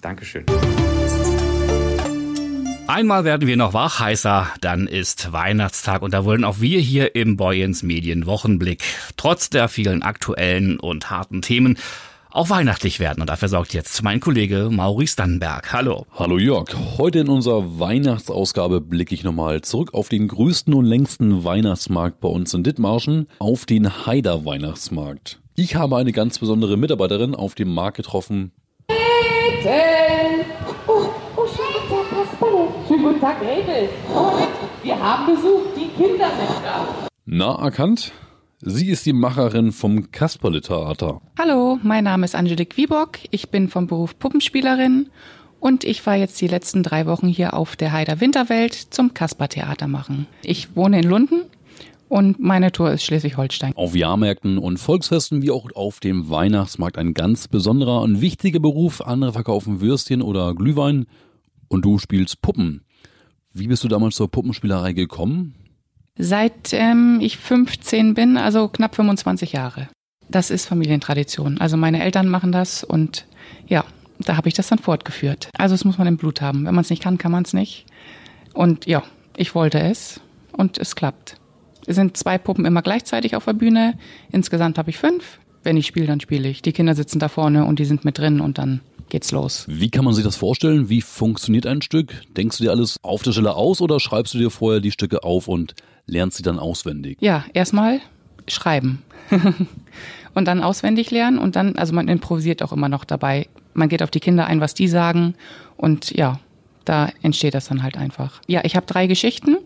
Dankeschön. 0.00 0.46
Einmal 2.86 3.24
werden 3.24 3.46
wir 3.46 3.56
noch 3.58 3.74
wach, 3.74 4.00
heißer, 4.00 4.48
dann 4.62 4.86
ist 4.86 5.32
Weihnachtstag 5.32 6.00
und 6.00 6.14
da 6.14 6.24
wollen 6.24 6.44
auch 6.44 6.60
wir 6.60 6.80
hier 6.80 7.14
im 7.14 7.36
Boyens 7.36 7.82
Medien 7.82 8.24
Wochenblick 8.24 8.82
trotz 9.18 9.50
der 9.50 9.68
vielen 9.68 10.02
aktuellen 10.02 10.80
und 10.80 11.10
harten 11.10 11.42
Themen 11.42 11.78
auch 12.32 12.50
weihnachtlich 12.50 13.00
werden. 13.00 13.20
Und 13.20 13.28
dafür 13.28 13.48
sorgt 13.48 13.74
jetzt 13.74 14.02
mein 14.02 14.20
Kollege 14.20 14.68
Maurice 14.70 15.16
Dannenberg. 15.16 15.72
Hallo. 15.72 16.06
Hallo 16.14 16.38
Jörg. 16.38 16.68
Heute 16.98 17.20
in 17.20 17.28
unserer 17.28 17.78
Weihnachtsausgabe 17.78 18.80
blicke 18.80 19.14
ich 19.14 19.24
nochmal 19.24 19.62
zurück 19.62 19.94
auf 19.94 20.08
den 20.08 20.28
größten 20.28 20.74
und 20.74 20.84
längsten 20.84 21.44
Weihnachtsmarkt 21.44 22.20
bei 22.20 22.28
uns 22.28 22.54
in 22.54 22.62
Dithmarschen, 22.62 23.28
auf 23.38 23.66
den 23.66 24.06
Haider 24.06 24.44
Weihnachtsmarkt. 24.44 25.40
Ich 25.54 25.76
habe 25.76 25.96
eine 25.96 26.12
ganz 26.12 26.38
besondere 26.38 26.76
Mitarbeiterin 26.76 27.34
auf 27.34 27.54
dem 27.54 27.72
Markt 27.72 27.98
getroffen. 27.98 28.52
Bitte! 28.88 29.70
Oh, 30.86 31.08
oh, 31.36 31.46
schön, 31.46 31.72
Kasperle. 32.10 32.68
Schönen 32.88 33.02
guten 33.02 33.20
Tag, 33.20 33.42
Mädels. 33.42 33.90
Wir 34.82 34.98
haben 34.98 35.34
Besuch, 35.34 35.62
die 35.76 35.88
Kinder 36.02 36.28
sind 36.28 36.64
da. 36.64 36.86
Na, 37.24 37.54
erkannt? 37.62 38.12
Sie 38.64 38.90
ist 38.90 39.04
die 39.06 39.12
Macherin 39.12 39.72
vom 39.72 40.12
Kasperle-Theater. 40.12 41.20
Hallo, 41.36 41.80
mein 41.82 42.04
Name 42.04 42.24
ist 42.24 42.36
Angelique 42.36 42.76
Wiebock. 42.76 43.18
Ich 43.32 43.48
bin 43.48 43.66
vom 43.66 43.88
Beruf 43.88 44.16
Puppenspielerin 44.20 45.08
und 45.58 45.82
ich 45.82 46.06
war 46.06 46.14
jetzt 46.14 46.40
die 46.40 46.46
letzten 46.46 46.84
drei 46.84 47.06
Wochen 47.06 47.26
hier 47.26 47.54
auf 47.54 47.74
der 47.74 47.90
Heider 47.90 48.20
Winterwelt 48.20 48.74
zum 48.74 49.14
Kasper-Theater 49.14 49.88
machen. 49.88 50.28
Ich 50.44 50.76
wohne 50.76 51.00
in 51.00 51.08
Lunden 51.08 51.42
und 52.08 52.38
meine 52.38 52.70
Tour 52.70 52.92
ist 52.92 53.02
Schleswig-Holstein. 53.02 53.72
Auf 53.74 53.96
Jahrmärkten 53.96 54.58
und 54.58 54.76
Volksfesten 54.76 55.42
wie 55.42 55.50
auch 55.50 55.68
auf 55.74 55.98
dem 55.98 56.30
Weihnachtsmarkt 56.30 56.98
ein 56.98 57.14
ganz 57.14 57.48
besonderer 57.48 58.02
und 58.02 58.20
wichtiger 58.20 58.60
Beruf. 58.60 59.00
Andere 59.00 59.32
verkaufen 59.32 59.80
Würstchen 59.80 60.22
oder 60.22 60.54
Glühwein 60.54 61.06
und 61.66 61.84
du 61.84 61.98
spielst 61.98 62.40
Puppen. 62.42 62.84
Wie 63.52 63.66
bist 63.66 63.82
du 63.82 63.88
damals 63.88 64.14
zur 64.14 64.30
Puppenspielerei 64.30 64.92
gekommen? 64.92 65.56
Seit 66.18 66.72
ähm, 66.72 67.18
ich 67.20 67.38
15 67.38 68.14
bin, 68.14 68.36
also 68.36 68.68
knapp 68.68 68.94
25 68.94 69.52
Jahre. 69.52 69.88
Das 70.28 70.50
ist 70.50 70.66
Familientradition. 70.66 71.58
Also 71.58 71.76
meine 71.76 72.02
Eltern 72.02 72.28
machen 72.28 72.52
das 72.52 72.84
und 72.84 73.26
ja, 73.66 73.84
da 74.18 74.36
habe 74.36 74.48
ich 74.48 74.54
das 74.54 74.68
dann 74.68 74.78
fortgeführt. 74.78 75.48
Also 75.56 75.74
es 75.74 75.84
muss 75.84 75.98
man 75.98 76.06
im 76.06 76.16
Blut 76.16 76.40
haben. 76.40 76.64
Wenn 76.64 76.74
man 76.74 76.82
es 76.82 76.90
nicht 76.90 77.02
kann, 77.02 77.18
kann 77.18 77.32
man 77.32 77.44
es 77.44 77.52
nicht. 77.52 77.86
Und 78.54 78.86
ja, 78.86 79.02
ich 79.36 79.54
wollte 79.54 79.80
es 79.80 80.20
und 80.52 80.78
es 80.78 80.96
klappt. 80.96 81.36
Es 81.86 81.96
sind 81.96 82.16
zwei 82.16 82.38
Puppen 82.38 82.64
immer 82.64 82.82
gleichzeitig 82.82 83.34
auf 83.34 83.44
der 83.46 83.54
Bühne. 83.54 83.98
Insgesamt 84.30 84.78
habe 84.78 84.90
ich 84.90 84.98
fünf. 84.98 85.38
Wenn 85.62 85.76
ich 85.76 85.86
spiele, 85.86 86.06
dann 86.06 86.20
spiele 86.20 86.48
ich. 86.48 86.62
Die 86.62 86.72
Kinder 86.72 86.94
sitzen 86.94 87.18
da 87.18 87.28
vorne 87.28 87.64
und 87.64 87.78
die 87.78 87.84
sind 87.84 88.04
mit 88.04 88.18
drin 88.18 88.40
und 88.40 88.58
dann 88.58 88.80
geht's 89.08 89.30
los. 89.30 89.66
Wie 89.68 89.90
kann 89.90 90.04
man 90.04 90.14
sich 90.14 90.24
das 90.24 90.36
vorstellen? 90.36 90.88
Wie 90.88 91.02
funktioniert 91.02 91.66
ein 91.66 91.82
Stück? 91.82 92.12
Denkst 92.36 92.58
du 92.58 92.64
dir 92.64 92.70
alles 92.70 92.98
auf 93.02 93.22
der 93.22 93.32
Stelle 93.32 93.54
aus 93.54 93.80
oder 93.80 94.00
schreibst 94.00 94.34
du 94.34 94.38
dir 94.38 94.50
vorher 94.50 94.80
die 94.80 94.90
Stücke 94.90 95.22
auf 95.22 95.48
und 95.48 95.74
lernst 96.06 96.38
sie 96.38 96.42
dann 96.42 96.58
auswendig? 96.58 97.18
Ja, 97.20 97.44
erstmal 97.52 98.00
schreiben. 98.48 99.02
und 100.34 100.46
dann 100.46 100.62
auswendig 100.62 101.10
lernen 101.10 101.38
und 101.38 101.56
dann, 101.56 101.76
also 101.76 101.92
man 101.92 102.08
improvisiert 102.08 102.62
auch 102.62 102.72
immer 102.72 102.88
noch 102.88 103.04
dabei. 103.04 103.48
Man 103.74 103.88
geht 103.88 104.02
auf 104.02 104.10
die 104.10 104.20
Kinder 104.20 104.46
ein, 104.46 104.60
was 104.60 104.74
die 104.74 104.88
sagen 104.88 105.34
und 105.76 106.10
ja, 106.10 106.40
da 106.84 107.10
entsteht 107.22 107.54
das 107.54 107.68
dann 107.68 107.82
halt 107.82 107.96
einfach. 107.96 108.40
Ja, 108.46 108.62
ich 108.64 108.76
habe 108.76 108.86
drei 108.86 109.06
Geschichten 109.06 109.58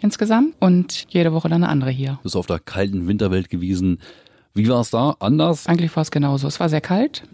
insgesamt 0.00 0.54
und 0.60 1.06
jede 1.08 1.32
Woche 1.32 1.48
dann 1.48 1.64
eine 1.64 1.70
andere 1.70 1.90
hier. 1.90 2.12
Du 2.12 2.22
bist 2.24 2.36
auf 2.36 2.46
der 2.46 2.58
kalten 2.60 3.08
Winterwelt 3.08 3.50
gewesen. 3.50 3.98
Wie 4.56 4.68
war 4.68 4.80
es 4.80 4.88
da? 4.90 5.16
Anders? 5.20 5.66
Eigentlich 5.66 5.94
war 5.96 6.02
es 6.02 6.10
genauso. 6.10 6.48
Es 6.48 6.58
war 6.60 6.70
sehr 6.70 6.80
kalt, 6.80 7.24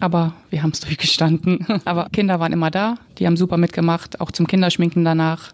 aber 0.00 0.32
wir 0.48 0.62
haben 0.62 0.70
es 0.70 0.80
durchgestanden. 0.86 1.66
aber 1.84 2.08
Kinder 2.10 2.40
waren 2.40 2.54
immer 2.54 2.70
da, 2.70 2.94
die 3.18 3.26
haben 3.26 3.36
super 3.36 3.58
mitgemacht, 3.58 4.20
auch 4.20 4.32
zum 4.32 4.46
Kinderschminken 4.46 5.04
danach. 5.04 5.52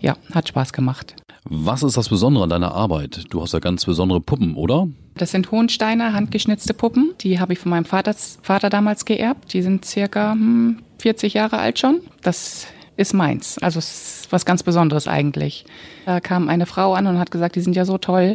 Ja, 0.00 0.16
hat 0.34 0.48
Spaß 0.48 0.74
gemacht. 0.74 1.16
Was 1.44 1.82
ist 1.82 1.96
das 1.96 2.10
Besondere 2.10 2.44
an 2.44 2.50
deiner 2.50 2.74
Arbeit? 2.74 3.24
Du 3.30 3.40
hast 3.40 3.54
ja 3.54 3.60
ganz 3.60 3.86
besondere 3.86 4.20
Puppen, 4.20 4.54
oder? 4.54 4.88
Das 5.14 5.30
sind 5.30 5.50
Hohensteiner, 5.50 6.12
handgeschnitzte 6.12 6.74
Puppen. 6.74 7.14
Die 7.22 7.40
habe 7.40 7.54
ich 7.54 7.58
von 7.58 7.70
meinem 7.70 7.86
Vater, 7.86 8.14
Vater 8.42 8.68
damals 8.68 9.06
geerbt. 9.06 9.54
Die 9.54 9.62
sind 9.62 9.86
circa 9.86 10.32
hm, 10.32 10.80
40 10.98 11.32
Jahre 11.32 11.56
alt 11.58 11.78
schon. 11.78 12.00
Das 12.20 12.66
ist 12.98 13.14
meins. 13.14 13.56
Also 13.58 13.78
es 13.78 14.24
ist 14.24 14.32
was 14.32 14.44
ganz 14.44 14.62
Besonderes 14.62 15.08
eigentlich. 15.08 15.64
Da 16.04 16.20
kam 16.20 16.50
eine 16.50 16.66
Frau 16.66 16.92
an 16.92 17.06
und 17.06 17.18
hat 17.18 17.30
gesagt, 17.30 17.56
die 17.56 17.60
sind 17.60 17.76
ja 17.76 17.86
so 17.86 17.96
toll. 17.96 18.34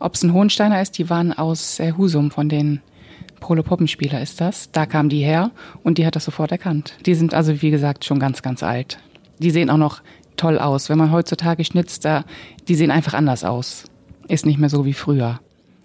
Ob 0.00 0.14
es 0.14 0.22
ein 0.22 0.32
Hohensteiner 0.32 0.80
ist, 0.80 0.98
die 0.98 1.10
waren 1.10 1.32
aus 1.32 1.80
äh, 1.80 1.92
Husum 1.96 2.30
von 2.30 2.48
den 2.48 2.80
Polo 3.40 3.62
Puppenspieler 3.62 4.20
ist 4.20 4.40
das. 4.40 4.70
Da 4.72 4.86
kam 4.86 5.08
die 5.08 5.22
her 5.22 5.50
und 5.82 5.98
die 5.98 6.06
hat 6.06 6.16
das 6.16 6.24
sofort 6.24 6.52
erkannt. 6.52 6.94
Die 7.06 7.14
sind 7.14 7.34
also, 7.34 7.62
wie 7.62 7.70
gesagt, 7.70 8.04
schon 8.04 8.18
ganz, 8.18 8.42
ganz 8.42 8.62
alt. 8.62 8.98
Die 9.38 9.50
sehen 9.50 9.70
auch 9.70 9.76
noch 9.76 10.02
toll 10.36 10.58
aus. 10.58 10.88
Wenn 10.88 10.98
man 10.98 11.12
heutzutage 11.12 11.64
schnitzt, 11.64 12.04
da, 12.04 12.24
die 12.66 12.74
sehen 12.74 12.90
einfach 12.90 13.14
anders 13.14 13.44
aus. 13.44 13.84
Ist 14.28 14.46
nicht 14.46 14.58
mehr 14.58 14.68
so 14.68 14.84
wie 14.84 14.92
früher. 14.92 15.40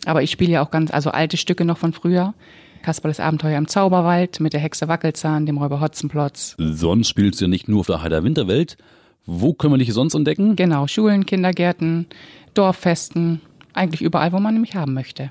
Aber 0.05 0.23
ich 0.23 0.31
spiele 0.31 0.53
ja 0.53 0.63
auch 0.63 0.71
ganz, 0.71 0.91
also 0.91 1.11
alte 1.11 1.37
Stücke 1.37 1.65
noch 1.65 1.77
von 1.77 1.93
früher. 1.93 2.33
Kasperles 2.81 3.21
Abenteuer 3.21 3.57
im 3.57 3.67
Zauberwald 3.67 4.41
mit 4.41 4.53
der 4.53 4.59
Hexe 4.59 4.89
Wackelzahn, 4.89 5.45
dem 5.45 5.57
Räuber 5.57 5.79
Hotzenplotz. 5.79 6.55
Sonst 6.57 7.07
spielst 7.07 7.39
du 7.39 7.45
ja 7.45 7.49
nicht 7.49 7.69
nur 7.69 7.81
auf 7.81 7.87
der 7.87 8.01
Heider 8.01 8.23
Winterwelt. 8.23 8.77
Wo 9.25 9.53
können 9.53 9.73
wir 9.73 9.77
dich 9.77 9.93
sonst 9.93 10.15
entdecken? 10.15 10.57
Genau, 10.57 10.87
Schulen, 10.87 11.25
Kindergärten, 11.25 12.07
Dorffesten, 12.53 13.39
eigentlich 13.73 14.01
überall, 14.01 14.31
wo 14.31 14.39
man 14.39 14.59
mich 14.61 14.75
haben 14.75 14.93
möchte. 14.93 15.29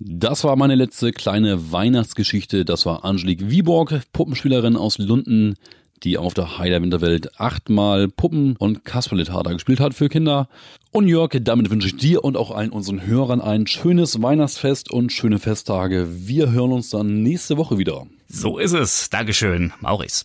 Das 0.00 0.44
war 0.44 0.54
meine 0.56 0.76
letzte 0.76 1.12
kleine 1.12 1.72
Weihnachtsgeschichte. 1.72 2.64
Das 2.64 2.86
war 2.86 3.04
Angelique 3.04 3.50
Wieborg, 3.50 4.00
Puppenspielerin 4.12 4.76
aus 4.76 4.98
Lunden, 4.98 5.56
die 6.04 6.18
auf 6.18 6.34
der 6.34 6.58
Heider 6.58 6.80
Winterwelt 6.80 7.40
achtmal 7.40 8.08
Puppen- 8.08 8.56
und 8.56 8.84
Kasperletheater 8.84 9.52
gespielt 9.52 9.80
hat 9.80 9.94
für 9.94 10.08
Kinder. 10.08 10.48
Und 10.92 11.08
Jörg, 11.08 11.32
damit 11.40 11.70
wünsche 11.70 11.88
ich 11.88 11.96
dir 11.96 12.24
und 12.24 12.36
auch 12.36 12.52
allen 12.52 12.70
unseren 12.70 13.04
Hörern 13.06 13.40
ein 13.40 13.66
schönes 13.66 14.22
Weihnachtsfest 14.22 14.90
und 14.90 15.12
schöne 15.12 15.40
Festtage. 15.40 16.06
Wir 16.28 16.52
hören 16.52 16.72
uns 16.72 16.90
dann 16.90 17.22
nächste 17.22 17.56
Woche 17.56 17.78
wieder. 17.78 18.06
So 18.28 18.58
ist 18.58 18.74
es. 18.74 19.10
Dankeschön, 19.10 19.72
Maurice. 19.80 20.22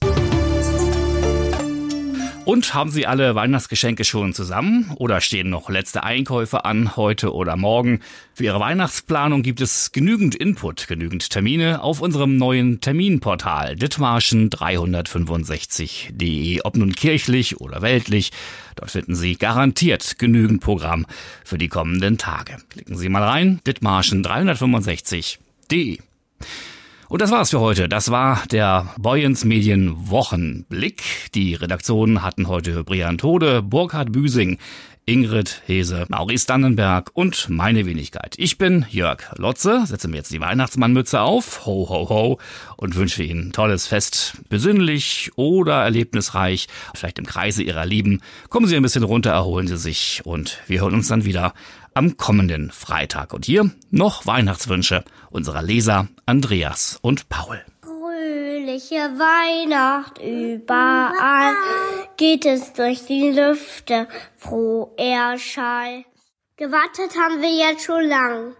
Und 2.45 2.73
haben 2.73 2.91
Sie 2.91 3.07
alle 3.07 3.35
Weihnachtsgeschenke 3.35 4.03
schon 4.03 4.33
zusammen 4.33 4.91
oder 4.97 5.21
stehen 5.21 5.49
noch 5.49 5.69
letzte 5.69 6.03
Einkäufe 6.03 6.65
an 6.65 6.97
heute 6.97 7.33
oder 7.33 7.55
morgen? 7.55 8.01
Für 8.33 8.43
Ihre 8.43 8.59
Weihnachtsplanung 8.59 9.43
gibt 9.43 9.61
es 9.61 9.93
genügend 9.93 10.35
Input, 10.35 10.89
genügend 10.89 11.29
Termine 11.29 11.81
auf 11.81 12.01
unserem 12.01 12.35
neuen 12.35 12.81
Terminportal 12.81 13.75
ditmarschen365.de. 13.75 16.59
Ob 16.65 16.75
nun 16.75 16.93
kirchlich 16.93 17.61
oder 17.61 17.81
weltlich, 17.81 18.33
dort 18.75 18.91
finden 18.91 19.15
Sie 19.15 19.37
garantiert 19.37 20.19
genügend 20.19 20.61
Programm 20.61 21.05
für 21.45 21.57
die 21.57 21.69
kommenden 21.69 22.17
Tage. 22.17 22.57
Klicken 22.69 22.97
Sie 22.97 23.07
mal 23.07 23.23
rein, 23.23 23.61
ditmarschen365.de. 23.65 25.99
Und 27.13 27.21
das 27.21 27.29
war's 27.29 27.51
für 27.51 27.59
heute. 27.59 27.87
Das 27.87 28.09
war 28.09 28.41
der 28.51 28.87
Boyens 28.97 29.45
Medien 29.45 30.09
Wochenblick. 30.09 31.03
Die 31.35 31.53
Redaktionen 31.53 32.23
hatten 32.23 32.47
heute 32.47 32.83
Brian 32.83 33.19
Tode, 33.19 33.61
Burkhard 33.61 34.11
Büsing, 34.11 34.57
Ingrid 35.05 35.61
Hese, 35.65 36.05
Maurice 36.07 36.47
Dannenberg 36.47 37.11
und 37.13 37.49
meine 37.49 37.85
Wenigkeit. 37.85 38.35
Ich 38.37 38.57
bin 38.57 38.85
Jörg 38.89 39.19
Lotze, 39.37 39.83
setze 39.85 40.07
mir 40.07 40.17
jetzt 40.17 40.31
die 40.31 40.39
Weihnachtsmannmütze 40.39 41.19
auf, 41.19 41.65
ho 41.65 41.89
ho 41.89 42.07
ho, 42.09 42.39
und 42.77 42.95
wünsche 42.95 43.23
Ihnen 43.23 43.47
ein 43.47 43.51
tolles 43.51 43.85
Fest, 43.87 44.37
besinnlich 44.47 45.31
oder 45.35 45.83
erlebnisreich, 45.83 46.67
vielleicht 46.95 47.19
im 47.19 47.25
Kreise 47.25 47.63
Ihrer 47.63 47.85
Lieben. 47.85 48.21
Kommen 48.49 48.67
Sie 48.67 48.77
ein 48.77 48.83
bisschen 48.83 49.03
runter, 49.03 49.31
erholen 49.31 49.67
Sie 49.67 49.77
sich 49.77 50.21
und 50.23 50.59
wir 50.67 50.81
hören 50.81 50.93
uns 50.93 51.09
dann 51.09 51.25
wieder 51.25 51.53
am 51.93 52.17
kommenden 52.17 52.71
Freitag. 52.71 53.33
Und 53.33 53.45
hier 53.45 53.71
noch 53.91 54.25
Weihnachtswünsche 54.25 55.03
unserer 55.29 55.61
Leser 55.61 56.07
Andreas 56.25 56.97
und 57.01 57.27
Paul. 57.27 57.61
Fröhliche 58.23 59.19
Weihnacht 59.19 60.17
überall 60.19 61.53
geht 62.15 62.45
es 62.45 62.71
durch 62.71 63.05
die 63.05 63.31
Lüfte, 63.31 64.07
froher 64.37 65.37
Schall. 65.37 66.05
Gewartet 66.55 67.17
haben 67.17 67.41
wir 67.41 67.51
jetzt 67.51 67.83
schon 67.83 68.05
lang 68.05 68.55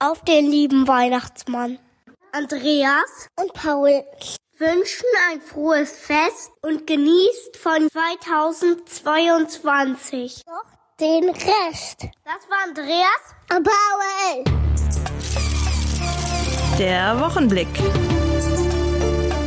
auf 0.00 0.22
den 0.24 0.50
lieben 0.50 0.86
Weihnachtsmann. 0.86 1.78
Andreas 2.32 3.30
und 3.40 3.54
Paul 3.54 4.04
wünschen 4.58 5.06
ein 5.30 5.40
frohes 5.40 5.92
Fest 5.92 6.52
und 6.60 6.86
genießt 6.86 7.56
von 7.56 7.88
2022 7.90 10.42
noch 10.46 10.66
den 11.00 11.30
Rest. 11.30 12.06
Das 12.22 12.46
war 12.50 12.58
Andreas 12.68 13.34
und 13.50 13.64
Paul. 13.64 14.44
Der 16.78 17.18
Wochenblick. 17.18 17.70